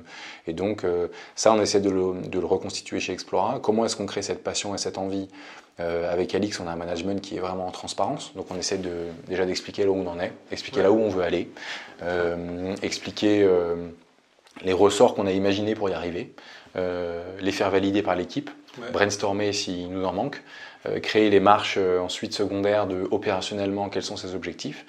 [0.46, 3.58] et, donc, euh, ça, on essaie de le, de le reconstituer chez Explora.
[3.62, 5.28] Comment est-ce qu'on crée cette passion et cette envie
[5.76, 9.08] avec Alix, on a un management qui est vraiment en transparence, donc on essaie de,
[9.26, 11.50] déjà d'expliquer là où on en est, expliquer là où on veut aller,
[12.80, 13.44] expliquer
[14.62, 16.32] les ressorts qu'on a imaginés pour y arriver,
[16.76, 18.50] les faire valider par l'équipe,
[18.92, 20.44] brainstormer s'il nous en manque,
[21.00, 24.84] créer les marches euh, ensuite secondaires de opérationnellement quels sont ses objectifs.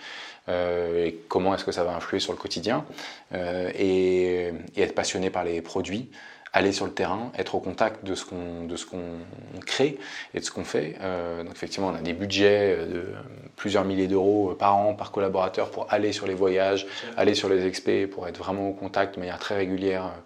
[0.48, 2.86] Euh, et comment est-ce que ça va influer sur le quotidien
[3.34, 6.10] et, être passionné par les produits,
[6.54, 9.02] aller sur le terrain, être au contact de ce qu'on de ce qu'on
[9.66, 9.98] crée
[10.36, 10.98] et de ce qu'on fait.
[11.44, 13.08] donc effectivement, on a des budgets de
[13.56, 16.86] plusieurs milliers d'euros par an par collaborateur pour aller sur les voyages,
[17.18, 20.20] aller sur les expés, pour être vraiment au contact de manière très régulière euh,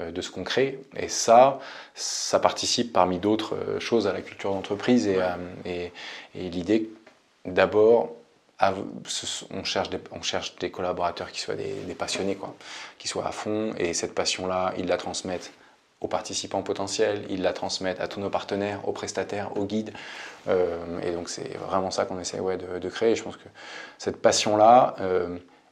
[0.00, 0.80] de ce qu'on crée.
[0.96, 1.60] Et ça,
[1.94, 5.20] ça participe parmi d'autres euh, choses à la culture d'entreprise et,
[5.64, 5.92] et,
[6.34, 6.90] l'idée
[7.44, 8.10] d'abord
[9.50, 12.54] on cherche, des, on cherche des collaborateurs qui soient des, passionnés, quoi,
[12.98, 15.52] qui soient à fond, et cette passion-là, ils la transmettent
[16.00, 19.92] aux participants potentiels, ils la transmettent à tous nos partenaires, aux prestataires, aux guides.
[20.48, 23.14] Euh, et donc c'est vraiment ça qu'on essaie ouais, de, créer.
[23.16, 23.48] Je pense que
[23.98, 24.96] cette passion-là,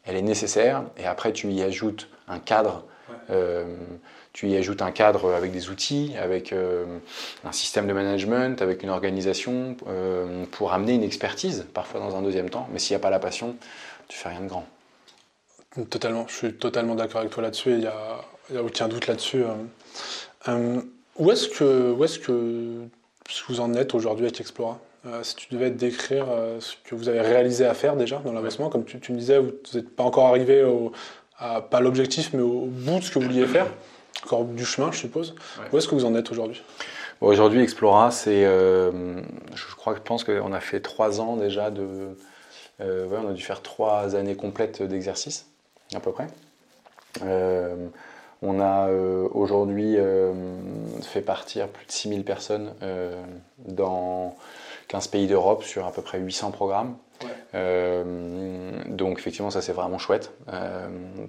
[0.05, 2.85] elle est nécessaire, et après tu y ajoutes un cadre
[3.31, 3.65] euh,
[4.33, 6.85] tu y ajoutes un cadre avec des outils, avec euh,
[7.45, 12.23] un système de management, avec une organisation euh, pour amener une expertise, parfois dans un
[12.23, 12.69] deuxième temps.
[12.73, 13.57] Mais s'il n'y a pas la passion,
[14.09, 14.67] tu fais rien de grand.
[15.91, 17.71] Totalement, je suis totalement d'accord avec toi là-dessus.
[17.71, 19.43] Il n'y a, aucun doute là-dessus.
[20.47, 22.89] où est-ce que, est-ce que
[23.49, 24.79] vous en êtes aujourd'hui avec Explora
[25.23, 26.27] si tu devais décrire
[26.61, 29.51] ce que vous avez réalisé à faire déjà dans l'avancement, comme tu, me disais, vous
[29.75, 30.93] n'êtes pas encore arrivé au,
[31.71, 33.67] pas l'objectif, mais au bout de ce que vous vouliez faire
[34.25, 35.35] Encore du chemin, je suppose.
[35.73, 36.63] Où est-ce que vous en êtes aujourd'hui?
[37.23, 39.21] Aujourd'hui, Explora, c'est, euh,
[39.55, 42.17] je crois, je pense qu'on a fait trois ans déjà de,
[42.81, 45.47] euh, on a dû faire trois années complètes d'exercice,
[45.95, 46.27] à peu près.
[47.25, 47.77] Euh,
[48.43, 49.99] on a aujourd'hui
[51.03, 52.75] fait partir plus de 6000 personnes
[53.59, 54.37] dans
[54.89, 56.97] 15 pays d'Europe sur à peu près 800 programmes.
[58.89, 60.33] Donc effectivement, ça c'est vraiment chouette.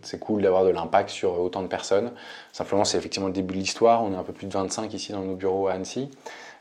[0.02, 2.12] c'est cool d'avoir de l'impact sur autant de personnes.
[2.52, 4.04] Simplement, c'est effectivement le début de l'histoire.
[4.04, 6.10] On est un peu plus de 25 ici dans nos bureaux à Annecy.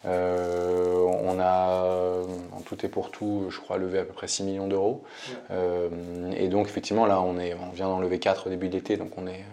[0.05, 2.23] Euh, on a,
[2.53, 5.05] en tout et pour tout, je crois, levé à peu près 6 millions d'euros.
[5.51, 5.89] Euh,
[6.37, 8.97] et donc, effectivement, là, on, est, on vient d'en lever 4 au début de l'été,
[8.97, 9.45] donc on est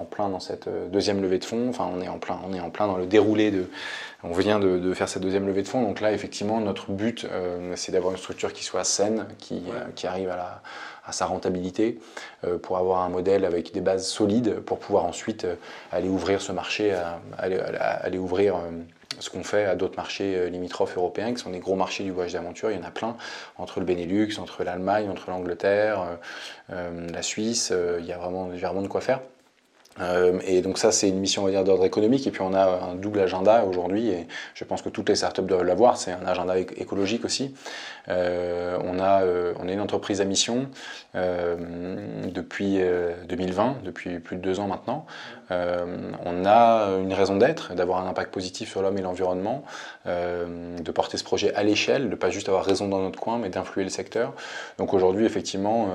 [0.00, 1.68] en plein dans cette deuxième levée de fonds.
[1.68, 3.68] Enfin, on est en plein, on est en plein dans le déroulé de.
[4.26, 5.82] On vient de, faire cette deuxième levée de fonds.
[5.82, 9.62] Donc là, effectivement, notre but, euh, c'est d'avoir une structure qui soit saine, qui,
[9.96, 10.62] qui arrive à, la,
[11.04, 12.00] à, sa rentabilité,
[12.62, 15.46] pour avoir un modèle avec des bases solides, pour pouvoir ensuite
[15.92, 16.96] aller ouvrir ce marché,
[17.36, 18.56] aller, aller, ouvrir
[19.18, 22.10] ce qu'on fait à d'autres marchés euh, limitrophes européens, qui sont des gros marchés du
[22.10, 22.70] voyage d'aventure.
[22.70, 23.16] Il y en a plein,
[23.58, 26.16] entre le Benelux, entre l'Allemagne, entre l'Angleterre, euh,
[26.72, 27.72] euh, la Suisse.
[27.98, 29.20] il y a vraiment, il y a vraiment de quoi faire.
[30.00, 32.26] Euh, et donc ça, c'est une mission d'ordre économique.
[32.26, 35.42] Et puis on a un double agenda aujourd'hui, et je pense que toutes les startups
[35.42, 35.96] doivent l'avoir.
[35.96, 37.54] C'est un agenda écologique aussi.
[38.08, 40.68] Euh, on a, euh, on est une entreprise à mission
[41.14, 42.80] depuis
[43.28, 45.06] 2020, depuis plus de deux ans maintenant.
[45.50, 49.64] on a une raison d'être, d'avoir un impact positif sur l'homme et l'environnement,
[50.06, 53.48] de porter ce projet à l'échelle, de pas juste avoir raison dans notre coin, mais
[53.48, 54.34] d'influer le secteur.
[54.78, 55.88] Donc aujourd'hui, effectivement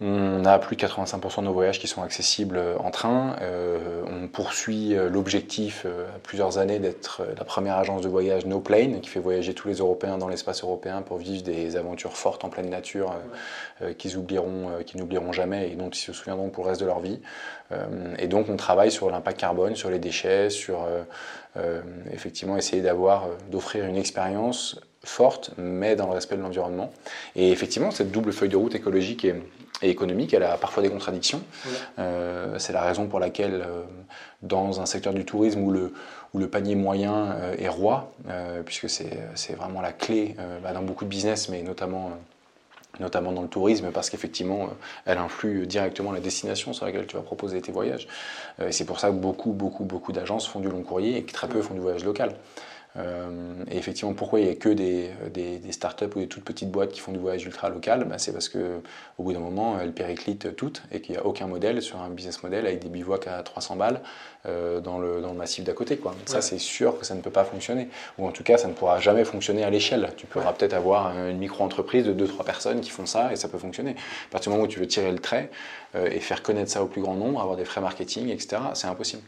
[0.00, 3.36] on a plus de 85% de nos voyages qui sont accessibles en train.
[3.42, 8.44] Euh, on poursuit euh, l'objectif euh, à plusieurs années d'être la première agence de voyage
[8.44, 12.16] No Plane qui fait voyager tous les Européens dans l'espace européen pour vivre des aventures
[12.16, 13.14] fortes en pleine nature
[13.98, 14.12] qu'ils
[14.86, 17.20] qu'ils n'oublieront jamais et dont ils se souviendront pour le reste de leur vie.
[18.18, 20.86] et donc on travaille sur l'impact carbone, sur les déchets, sur
[22.12, 22.82] effectivement essayer
[23.50, 26.92] d'offrir une expérience forte, mais dans le respect de l'environnement.
[27.36, 29.26] Et effectivement, cette double feuille de route écologique
[29.84, 31.42] et, économique, elle a parfois des contradictions.
[31.98, 33.82] Euh, c'est la raison pour laquelle, euh,
[34.42, 35.92] dans un secteur du tourisme où le,
[36.32, 38.12] où le panier moyen euh, est roi,
[38.64, 42.12] puisque c'est vraiment la clé bah, dans beaucoup de business, mais notamment
[43.00, 44.68] notamment dans le tourisme, parce qu'effectivement,
[45.04, 48.06] elle influe directement la destination sur laquelle tu vas proposer tes voyages.
[48.64, 51.32] Et c'est pour ça que beaucoup, beaucoup, beaucoup d'agences font du long courrier et que
[51.32, 52.36] très peu font du voyage local.
[52.96, 56.44] Euh, et effectivement, pourquoi il n'y a que des, des, des, startups ou des toutes
[56.44, 58.04] petites boîtes qui font du voyage ultra local?
[58.04, 58.82] Bah, C'est parce qu'au
[59.18, 62.42] bout d'un moment, elles périclitent toutes et qu'il n'y a aucun modèle sur un business
[62.44, 64.00] model avec des bivouacs à 300 balles
[64.46, 65.96] euh, dans, le, dans, le, massif d'à côté.
[65.96, 66.14] Quoi.
[66.26, 67.88] Ça, c'est sûr que ça ne peut pas fonctionner.
[68.18, 70.10] Ou en tout cas, ça ne pourra jamais fonctionner à l'échelle.
[70.16, 73.58] Tu pourras peut-être avoir une micro-entreprise de 2-3 personnes qui font ça et ça peut
[73.58, 73.96] fonctionner.
[74.28, 75.50] À partir du moment où tu veux tirer le trait
[75.96, 78.86] euh, et faire connaître ça au plus grand nombre, avoir des frais marketing, etc., c'est
[78.86, 79.22] impossible.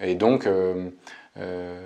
[0.00, 0.46] et donc,
[1.38, 1.78] euh,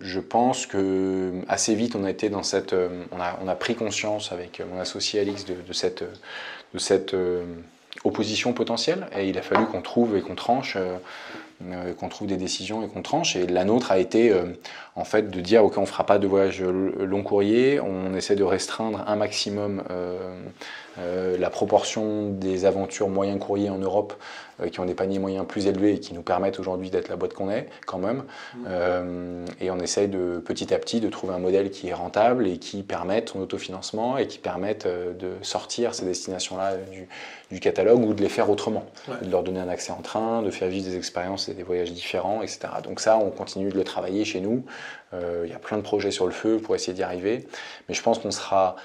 [0.00, 3.54] je pense que assez vite on a été dans cette, euh, on a, on a
[3.54, 6.02] pris conscience avec mon associé Alix de, cette,
[6.74, 7.44] de cette euh,
[8.02, 10.76] opposition potentielle et il a fallu qu'on trouve et qu'on tranche
[11.98, 13.34] qu'on trouve des décisions et qu'on tranche.
[13.34, 14.30] Et la nôtre a été
[14.94, 18.44] en fait de dire ok on fera pas de voyage long courrier, on essaie de
[18.44, 19.82] restreindre un maximum
[20.98, 24.14] euh, la proportion des aventures moyen courrier en Europe
[24.60, 27.16] euh, qui ont des paniers moyens plus élevés et qui nous permettent aujourd'hui d'être la
[27.16, 28.24] boîte qu'on est quand même.
[28.54, 28.64] Mmh.
[28.68, 32.46] Euh, et on essaye de petit à petit de trouver un modèle qui est rentable
[32.46, 36.76] et qui permette son autofinancement et qui permette de sortir ces destinations-là
[37.50, 38.84] du, catalogue ou de les faire autrement,
[39.22, 41.92] de leur donner un accès en train, de faire vivre des expériences et des voyages
[41.92, 42.60] différents, etc.
[42.82, 44.64] Donc ça, on continue de le travailler chez nous.
[45.12, 47.46] Il y a plein de projets sur le feu pour essayer d'y arriver,
[47.88, 48.76] mais je pense qu'on sera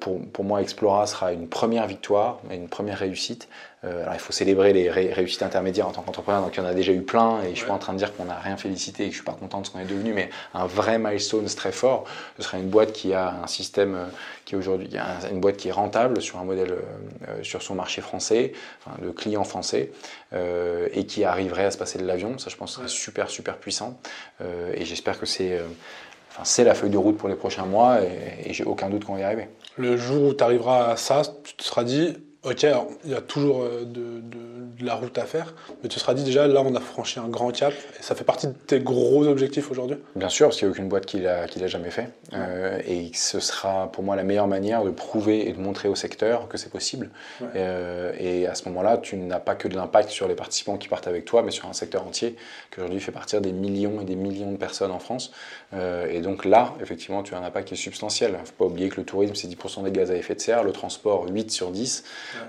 [0.00, 3.48] pour, pour, moi, Explora sera une première victoire, une première réussite.
[3.84, 6.66] Euh, alors, il faut célébrer les réussites intermédiaires en tant qu'entrepreneur, donc il y en
[6.66, 8.56] a déjà eu plein, et je suis pas en train de dire qu'on n'a rien
[8.56, 10.98] félicité et que je suis pas content de ce qu'on est devenu, mais un vrai
[10.98, 12.04] milestone très fort,
[12.36, 14.06] ce sera une boîte qui a un système euh,
[14.44, 14.88] qui est aujourd'hui,
[15.30, 16.76] une boîte qui est rentable sur un modèle,
[17.42, 18.52] sur son marché français,
[18.84, 19.92] enfin, de clients français,
[20.32, 22.38] et qui arriverait à se passer de l'avion.
[22.38, 23.98] Ça, je pense, serait super, super puissant,
[24.74, 25.60] et j'espère que c'est
[26.32, 29.04] Enfin, c'est la feuille de route pour les prochains mois et, et j'ai aucun doute
[29.04, 29.48] qu'on va y arriver.
[29.76, 32.66] Le jour où tu arriveras à ça, tu te seras dit, ok,
[33.04, 34.20] il y a toujours euh, de,
[34.84, 37.52] la route à faire, mais tu seras dit déjà, là, on a franchi un grand
[37.52, 39.96] cap, et ça fait partie de tes gros objectifs aujourd'hui?
[40.16, 42.08] Bien sûr, parce qu'il n'y a aucune boîte qui l'a, l'a jamais fait.
[42.32, 45.94] Euh, et ce sera pour moi la meilleure manière de prouver et de montrer au
[45.94, 47.10] secteur que c'est possible.
[47.54, 50.88] Euh, et à ce moment-là, tu n'as pas que de l'impact sur les participants qui
[50.88, 52.34] partent avec toi, mais sur un secteur entier
[52.72, 55.30] qui aujourd'hui fait partir des millions et des millions de personnes en France.
[55.72, 58.32] et donc là, effectivement, tu as un impact qui est substantiel.
[58.34, 60.40] Il ne faut pas oublier que le tourisme, c'est 10% des gaz à effet de
[60.40, 62.02] serre, le transport, 8 sur 10.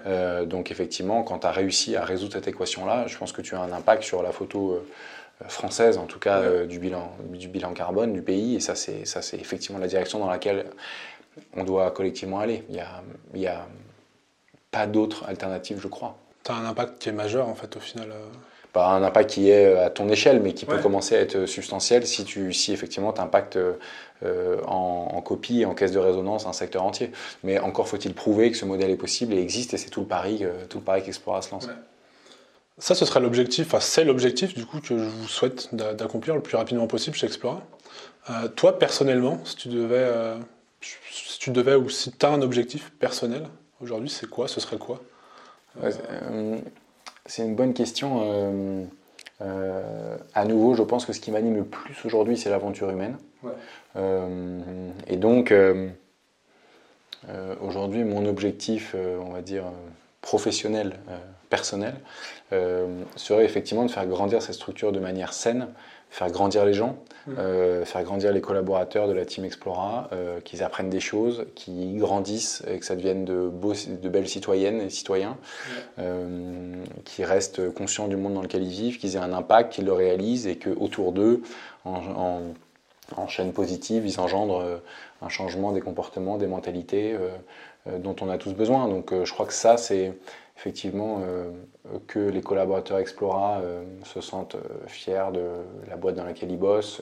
[0.05, 3.55] Euh, donc effectivement, quand tu as réussi à résoudre cette équation-là, je pense que tu
[3.55, 7.47] as un impact sur la photo euh, française, en tout cas euh, du, bilan, du
[7.47, 10.65] bilan carbone du pays, et ça c'est, ça c'est effectivement la direction dans laquelle
[11.55, 12.63] on doit collectivement aller.
[12.69, 13.03] Il n'y a,
[13.33, 13.67] il a
[14.71, 16.17] pas d'autre alternative, je crois.
[16.43, 18.09] Tu as un impact qui est majeur en fait au final
[18.73, 22.05] pas un impact qui est à ton échelle, mais qui peut commencer à être substantiel
[22.05, 23.57] si, tu, si effectivement tu impactes
[24.67, 27.11] en, copie en caisse de résonance un secteur entier.
[27.43, 30.07] Mais encore faut-il prouver que ce modèle est possible et existe, et c'est tout le
[30.07, 31.69] pari, tout le pari qu'Explora se lance.
[32.79, 36.41] Ça, ce serait l'objectif, enfin c'est l'objectif du coup que je vous souhaite d'accomplir le
[36.41, 37.61] plus rapidement possible chez Explora.
[38.29, 40.37] Euh, toi, personnellement, si tu devais, euh,
[40.81, 43.43] si tu devais ou si tu as un objectif personnel
[43.81, 44.47] aujourd'hui, c'est quoi?
[44.47, 45.01] Ce serait quoi?
[45.83, 46.57] Euh,
[47.25, 48.87] C'est une bonne question.
[50.33, 53.17] à nouveau, je pense que ce qui m'anime le plus aujourd'hui, c'est l'aventure humaine.
[55.07, 55.53] et donc,
[57.61, 59.65] aujourd'hui, mon objectif, on va dire,
[60.21, 60.97] professionnel,
[61.49, 61.95] personnel,
[63.15, 65.67] serait effectivement de faire grandir cette structure de manière saine,
[66.13, 66.95] faire grandir les gens,
[67.25, 67.31] mmh.
[67.39, 71.97] euh, faire grandir les collaborateurs de la team Explora, euh, qu'ils apprennent des choses, qu'ils
[71.97, 75.37] grandissent et que ça devienne de, beaux, de belles citoyennes et citoyens,
[75.97, 79.85] euh, qui restent conscients du monde dans lequel ils vivent, qu'ils aient un impact, qu'ils
[79.85, 81.41] le réalisent et qu'autour d'eux,
[81.83, 82.43] en,
[83.17, 84.63] en, chaîne positive, ils engendrent
[85.23, 87.17] un changement des comportements, des mentalités
[87.85, 88.87] dont on a tous besoin.
[88.87, 90.13] Donc je crois que ça, c'est
[90.57, 91.51] effectivement euh,
[92.07, 95.41] que les collaborateurs Explora euh, se sentent euh, fiers de
[95.89, 97.01] la boîte dans laquelle ils bossent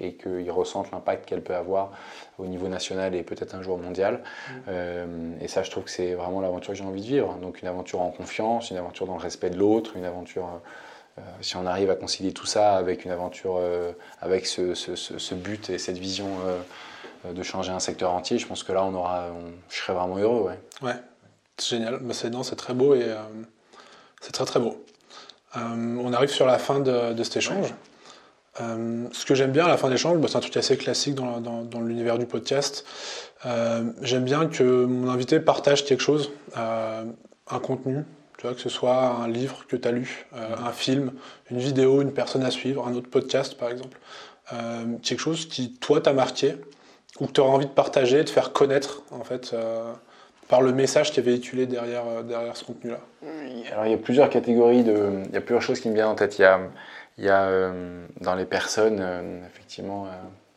[0.00, 1.92] et, qu'ils ressentent l'impact qu'elle peut avoir
[2.38, 4.22] au niveau national et peut-être un jour mondial.
[4.66, 5.42] Mm.
[5.42, 7.34] et ça, je trouve que c'est vraiment l'aventure que j'ai envie de vivre.
[7.42, 10.48] Donc une aventure en confiance, une aventure dans le respect de l'autre, une aventure...
[11.40, 13.60] si on arrive à concilier tout ça avec une aventure,
[14.20, 16.28] avec ce, but et cette vision
[17.32, 19.28] de changer un secteur entier, je pense que là, on aura,
[19.70, 20.50] je serais vraiment heureux.
[20.82, 20.88] Ouais.
[20.88, 20.96] ouais.
[21.56, 23.16] C'est génial, bah, c'est très beau et euh,
[24.20, 24.84] c'est très très beau.
[25.56, 27.72] Euh, on arrive sur la fin de, cet échange.
[28.60, 30.76] Euh, ce que j'aime bien à la fin de l'échange, bah, c'est un truc assez
[30.76, 32.84] classique dans, l'univers du podcast.
[34.02, 38.04] j'aime bien que mon invité partage quelque chose, un contenu,
[38.38, 41.12] tu vois, que ce soit un livre que tu as lu, un film,
[41.52, 43.98] une vidéo, une personne à suivre, un autre podcast par exemple.
[45.02, 46.56] quelque chose qui, toi, t'a marqué
[47.20, 49.54] ou que tu auras envie de partager, de faire connaître en fait
[50.48, 53.00] par le message qui est véhiculé derrière, euh, derrière ce contenu-là
[53.72, 56.06] Alors il y a plusieurs catégories, de, il y a plusieurs choses qui me viennent
[56.06, 56.38] en tête.
[56.38, 56.60] Il y a,
[57.18, 60.08] il y a euh, dans les personnes, euh, effectivement,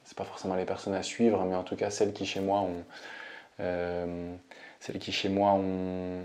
[0.03, 2.61] c'est pas forcément les personnes à suivre, mais en tout cas celles qui chez moi
[2.61, 2.83] ont,
[4.79, 6.21] celles qui chez moi ont,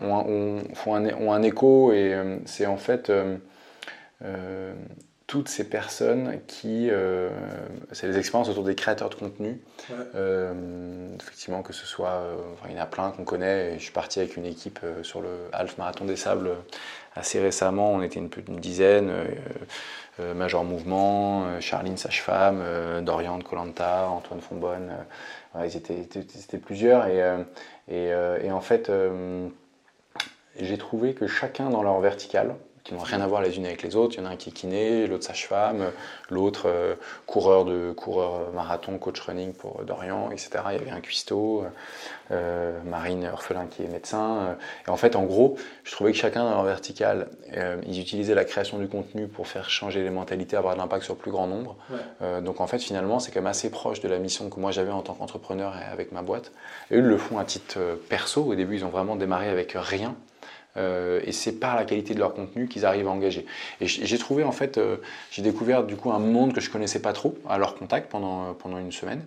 [0.00, 3.12] ont, un, ont un, écho et c'est en fait
[5.32, 6.90] toutes ces personnes qui.
[6.90, 7.30] Euh,
[7.90, 9.62] c'est les expériences autour des créateurs de contenu.
[10.14, 10.52] Euh,
[11.18, 12.10] effectivement, que ce soit.
[12.10, 12.36] Euh,
[12.68, 13.78] il y en a plein qu'on connaît.
[13.78, 16.50] je suis parti avec une équipe sur le Half Marathon des Sables
[17.16, 17.94] assez récemment.
[17.94, 19.10] On était une, une dizaine.
[20.18, 22.62] Major Mouvement, Charline Sage-Femme,
[23.02, 24.92] Dorian de Colanta, Antoine Fonbonne.
[25.64, 27.06] ils, étaient, plusieurs.
[27.06, 27.22] Et,
[27.88, 28.10] et,
[28.44, 28.92] et en fait,
[30.60, 32.54] j'ai trouvé que chacun dans leur verticale,
[32.84, 34.16] qui n'ont rien à voir les unes avec les autres.
[34.16, 35.92] Il y en a un qui est kiné, l'autre sage-femme,
[36.30, 36.94] l'autre euh,
[37.26, 40.50] coureur de coureur marathon, coach running pour Dorian, etc.
[40.70, 41.64] Il y avait un cuistot,
[42.32, 44.56] euh, Marine Orphelin qui est médecin.
[44.86, 48.34] Et en fait, en gros, je trouvais que chacun dans leur verticale, euh, ils utilisaient
[48.34, 51.30] la création du contenu pour faire changer les mentalités, avoir de l'impact sur le plus
[51.30, 51.76] grand nombre.
[52.42, 54.90] donc en fait, finalement, c'est quand même assez proche de la mission que moi j'avais
[54.90, 56.52] en tant qu'entrepreneur et avec ma boîte.
[56.90, 57.78] Et eux le font à titre
[58.08, 58.42] perso.
[58.42, 60.16] Au début, ils ont vraiment démarré avec rien.
[60.76, 63.44] Euh, et c'est par la qualité de leur contenu qu'ils arrivent à engager.
[63.80, 64.96] Et j'ai trouvé en fait, euh,
[65.30, 68.54] j'ai découvert du coup un monde que je connaissais pas trop à leur contact pendant,
[68.54, 69.22] pendant une semaine.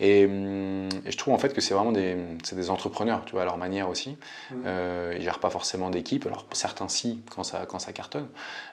[0.00, 2.16] Hum, et, je trouve en fait que c'est vraiment des,
[2.52, 4.16] des entrepreneurs, tu vois, à leur manière aussi.
[4.50, 4.54] Mmh.
[4.66, 8.28] Euh, ils gèrent pas forcément d'équipe, alors certains si quand ça, quand ça cartonne,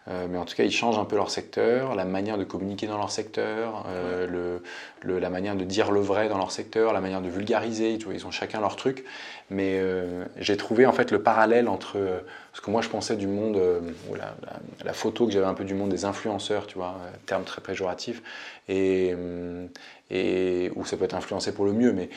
[0.07, 2.88] euh, mais en tout cas ils changent un peu leur secteur, la manière de communiquer
[2.88, 4.61] dans leur secteur, euh,
[5.03, 8.05] le, la manière de dire le vrai dans leur secteur, la manière de vulgariser, tu
[8.05, 9.05] vois, ils ont chacun leur truc.
[9.49, 11.97] Mais euh, j'ai trouvé en fait le parallèle entre
[12.53, 13.59] ce que moi je pensais du monde,
[14.09, 14.36] ou la,
[14.84, 16.95] la, photo que j'avais un peu du monde des influenceurs, tu vois,
[17.26, 18.22] terme très péjoratif,
[18.67, 19.70] et, hum,
[20.12, 22.10] et où ça peut être influencé pour le mieux, mais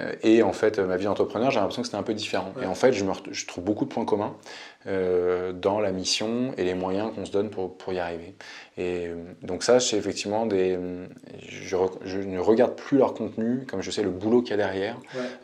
[0.00, 2.52] euh, et en fait ma vie d'entrepreneur, j'ai l'impression que c'était un peu différent.
[2.60, 4.34] Et en fait, je, me, je, trouve beaucoup de points communs
[4.86, 8.34] euh, dans la mission et les moyens qu'on se donne pour, pour, y arriver.
[8.76, 10.78] Et euh, donc ça, c'est effectivement des,
[11.48, 14.56] je, je, ne regarde plus leur contenu, comme je sais le boulot qu'il y a
[14.56, 14.96] derrière,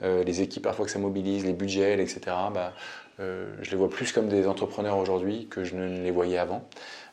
[0.03, 2.21] les équipes parfois que ça mobilise, les budgets, etc.
[2.53, 2.73] Bah,
[3.19, 6.69] je les vois plus comme des entrepreneurs aujourd'hui que je ne les voyais avant.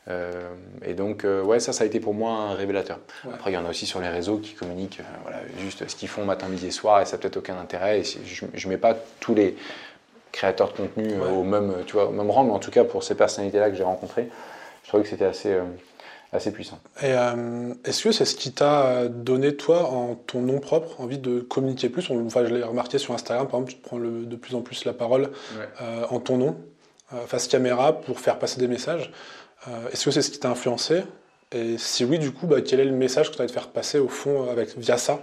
[0.10, 0.53] Euh,
[0.84, 2.99] et donc, euh, ouais, ça, ça a été pour moi un révélateur.
[3.32, 5.95] Après, il y en a aussi sur les réseaux qui communiquent euh, voilà, juste ce
[5.95, 7.99] qu'ils font matin, midi et soir, et ça n'a peut-être aucun intérêt.
[7.99, 9.55] Et je ne mets pas tous les
[10.32, 13.03] créateurs de contenu au, même, tu vois, au même rang, mais en tout cas, pour
[13.03, 14.30] ces personnalités-là que j'ai rencontrées,
[14.84, 15.55] je trouvais que c'était assez,
[16.32, 16.80] assez puissant.
[17.01, 17.14] Et
[17.84, 21.89] est-ce que c'est ce qui t'a donné, toi, en ton nom propre, envie de communiquer
[21.89, 22.10] plus?
[22.12, 24.86] Enfin, je l'ai remarqué sur Instagram, par exemple, tu prends le, de plus en plus
[24.86, 25.32] la parole
[26.10, 26.57] en ton nom.
[27.26, 29.12] face caméra pour faire passer des messages.
[29.91, 31.03] Est-ce que c'est ce qui t'a influencé?
[31.51, 33.68] Et si oui, du coup, bah, quel est le message que tu as de faire
[33.68, 35.20] passer au fond avec, via ça?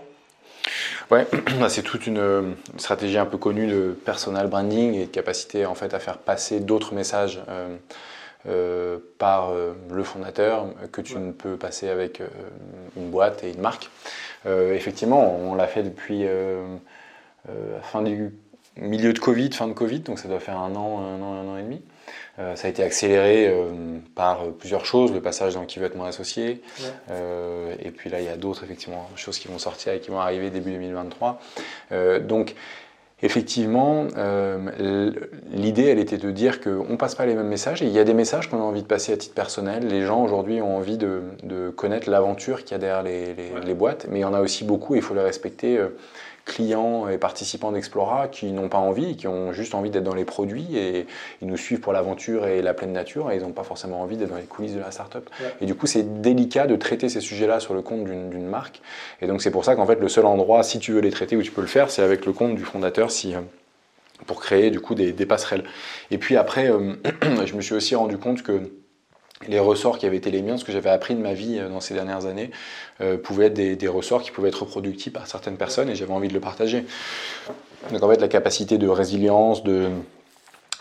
[1.10, 1.26] Ouais,
[1.68, 5.94] c'est toute une stratégie un peu connue de personal branding et de capacité en fait
[5.94, 7.40] à faire passer d'autres messages
[8.48, 12.28] euh, par euh, le fondateur que tu ne peux passer avec euh,
[12.96, 13.90] une boîte et une marque.
[14.44, 16.24] effectivement, on l'a fait depuis
[17.82, 18.32] fin du
[18.76, 21.48] milieu de Covid, fin de Covid, donc ça doit faire un an, un an, un
[21.48, 21.82] an et demi.
[22.36, 23.52] Ça a été accéléré
[24.14, 26.62] par plusieurs choses, le passage dans qui veut être mon associé,
[27.10, 30.20] et puis là il y a d'autres effectivement choses qui vont sortir et qui vont
[30.20, 31.40] arriver début 2023.
[32.20, 32.54] donc
[33.22, 35.10] Effectivement, euh,
[35.50, 37.80] l'idée, elle était de dire qu'on ne passe pas les mêmes messages.
[37.80, 39.86] Et il y a des messages qu'on a envie de passer à titre personnel.
[39.86, 41.22] Les gens aujourd'hui ont envie de,
[41.74, 44.96] connaître l'aventure qu'il y a derrière les, boîtes, mais il y en a aussi beaucoup,
[44.96, 45.80] il faut les respecter.
[46.46, 50.24] Clients et participants d'Explora qui n'ont pas envie, qui ont juste envie d'être dans les
[50.24, 51.06] produits et
[51.42, 54.16] ils nous suivent pour l'aventure et la pleine nature et ils n'ont pas forcément envie
[54.16, 55.28] d'être dans les coulisses de la startup.
[55.60, 58.80] Et du coup, c'est délicat de traiter ces sujets-là sur le compte d'une marque.
[59.20, 61.36] Et donc, c'est pour ça qu'en fait, le seul endroit, si tu veux les traiter,
[61.36, 63.40] où tu peux le faire, c'est avec le compte du fondateur si, euh,
[64.26, 65.64] pour créer du coup des, passerelles.
[66.10, 66.94] Et puis après, euh,
[67.44, 68.70] je me suis aussi rendu compte que
[69.48, 71.68] les ressorts qui avaient été les miens, ce que j'avais appris de ma vie euh,
[71.68, 72.50] dans ces dernières années,
[73.00, 76.28] euh, pouvaient être des, ressorts qui pouvaient être reproductifs par certaines personnes et j'avais envie
[76.28, 76.84] de le partager.
[77.90, 79.90] Donc en fait, la capacité de résilience, de,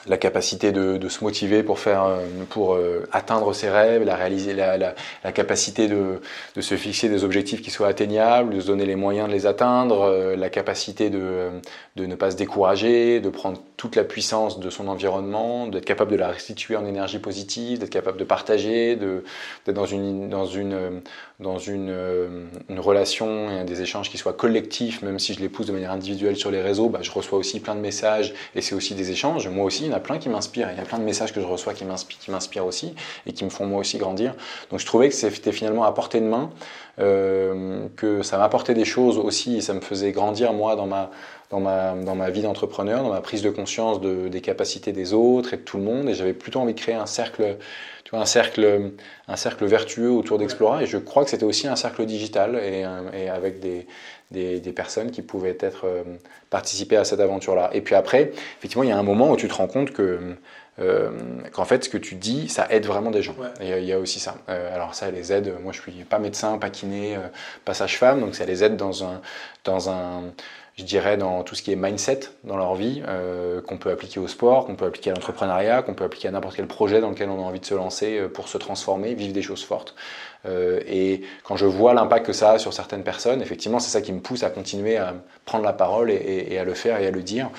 [0.08, 2.78] la capacité de, se motiver pour faire, euh, pour
[3.12, 6.20] atteindre ses rêves, la réaliser, la, capacité de,
[6.60, 10.36] se fixer des objectifs qui soient atteignables, de se donner les moyens de les atteindre,
[10.36, 11.50] la capacité de,
[11.96, 16.12] de ne pas se décourager, de prendre toute la puissance de son environnement, d'être capable
[16.12, 21.02] de la restituer en énergie positive, d'être capable de partager, d'être dans une, dans une,
[21.40, 25.50] dans une, euh, une, relation et des échanges qui soient collectifs, même si je les
[25.50, 28.62] pousse de manière individuelle sur les réseaux, bah, je reçois aussi plein de messages et
[28.62, 29.48] c'est aussi des échanges.
[29.50, 30.70] Moi aussi, il y en a plein qui m'inspirent.
[30.72, 33.50] Il y a plein de messages que je reçois qui m'inspirent aussi et qui me
[33.50, 34.34] font moi aussi grandir.
[34.72, 36.52] Donc je trouvais que c'était finalement à portée de main,
[37.00, 41.12] euh, que ça m'apportait des choses aussi et ça me faisait grandir moi dans ma
[41.52, 45.14] dans ma, dans ma vie d'entrepreneur, dans ma prise de conscience de, des capacités des
[45.14, 46.10] autres et de tout le monde.
[46.10, 47.58] Et j'avais plutôt envie de créer un cercle,
[48.04, 48.94] tu vois, un cercle,
[49.28, 50.82] un cercle vertueux autour d'Explora.
[50.82, 53.86] Et je crois que c'était aussi un cercle digital et, et avec des,
[54.32, 56.04] des, des, personnes qui pouvaient être euh,
[56.50, 57.70] participer à cette aventure-là.
[57.74, 60.36] Et puis après, effectivement, il y a un moment où tu te rends compte que
[60.80, 61.12] euh,
[61.54, 63.36] qu'en fait, ce que tu dis, ça aide vraiment des gens.
[63.62, 64.36] Et il y a aussi ça.
[64.50, 65.54] Euh, alors ça les aide.
[65.62, 67.18] Moi, je suis pas médecin, pas kiné,
[67.64, 69.22] pas sage-femme, donc ça les aide dans un,
[69.64, 70.24] dans un
[70.78, 74.20] je dirais, dans tout ce qui est mindset dans leur vie, euh, qu'on peut appliquer
[74.20, 77.12] au sport, qu'on peut appliquer à l'entrepreneuriat, qu'on peut appliquer à n'importe quel projet dans
[77.12, 79.96] lequel on a envie de se lancer euh, pour se transformer, vivre des choses fortes.
[80.46, 84.02] Euh, et quand je vois l'impact que ça a sur certaines personnes, effectivement, c'est ça
[84.02, 85.14] qui me pousse à continuer à
[85.46, 87.50] prendre la parole et, à le faire et à le dire.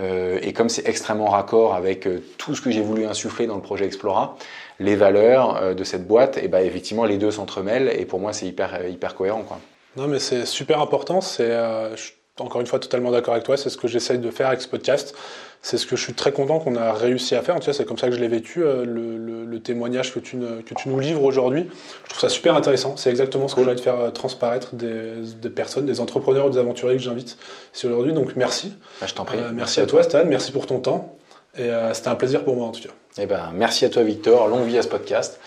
[0.00, 3.56] Euh, et comme c'est extrêmement raccord avec euh, tout ce que j'ai voulu insuffler dans
[3.56, 4.36] le projet Explora,
[4.78, 8.46] les valeurs de cette boîte, et ben effectivement, les deux s'entremêlent et pour moi, c'est
[8.46, 9.42] hyper, hyper cohérent.
[9.42, 9.58] Quoi.
[9.96, 11.20] Non, mais c'est super important.
[11.20, 11.50] C'est,
[12.38, 14.68] encore une fois totalement d'accord avec toi, c'est ce que j'essaye de faire avec ce
[14.68, 15.14] podcast.
[15.60, 17.56] C'est ce que je suis très content qu'on a réussi à faire.
[17.56, 20.38] En tout cas, c'est comme ça que je l'ai vécu, euh, le, témoignage que tu,
[20.38, 21.68] que tu nous livres aujourd'hui.
[22.04, 22.96] Je trouve ça super intéressant.
[22.96, 26.50] C'est exactement ce que j'ai envie de faire euh, transparaître des, personnes, des entrepreneurs ou
[26.50, 27.36] des aventuriers que j'invite
[27.74, 28.12] ici aujourd'hui.
[28.12, 28.72] Donc merci.
[29.00, 29.38] Bah, je t'en prie.
[29.38, 30.24] Euh, merci, à, toi, Stan.
[30.26, 31.16] Merci pour ton temps.
[31.58, 32.94] Et c'était un plaisir pour moi en tout cas.
[33.18, 34.46] Eh ben, merci à toi, Victor.
[34.46, 35.40] Longue vie à ce podcast.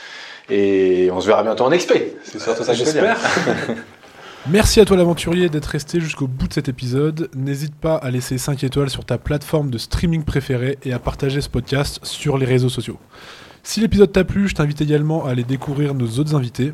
[0.49, 1.93] Et on se verra bientôt en XP.
[2.25, 3.17] C'est surtout ça que j'espère.
[4.49, 7.29] Merci à toi l'aventurier d'être resté jusqu'au bout de cet épisode.
[7.35, 11.41] N'hésite pas à laisser 5 étoiles sur ta plateforme de streaming préférée et à partager
[11.41, 12.97] ce podcast sur les réseaux sociaux.
[13.61, 16.73] Si l'épisode t'a plu, je t'invite également à aller découvrir nos autres invités.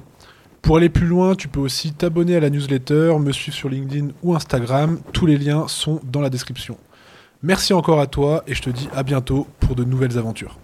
[0.62, 4.14] Pour aller plus loin, tu peux aussi t'abonner à la newsletter, me suivre sur LinkedIn
[4.24, 5.00] ou Instagram.
[5.12, 6.78] Tous les liens sont dans la description.
[7.44, 10.58] Merci encore à toi et je te dis à bientôt pour de nouvelles aventures.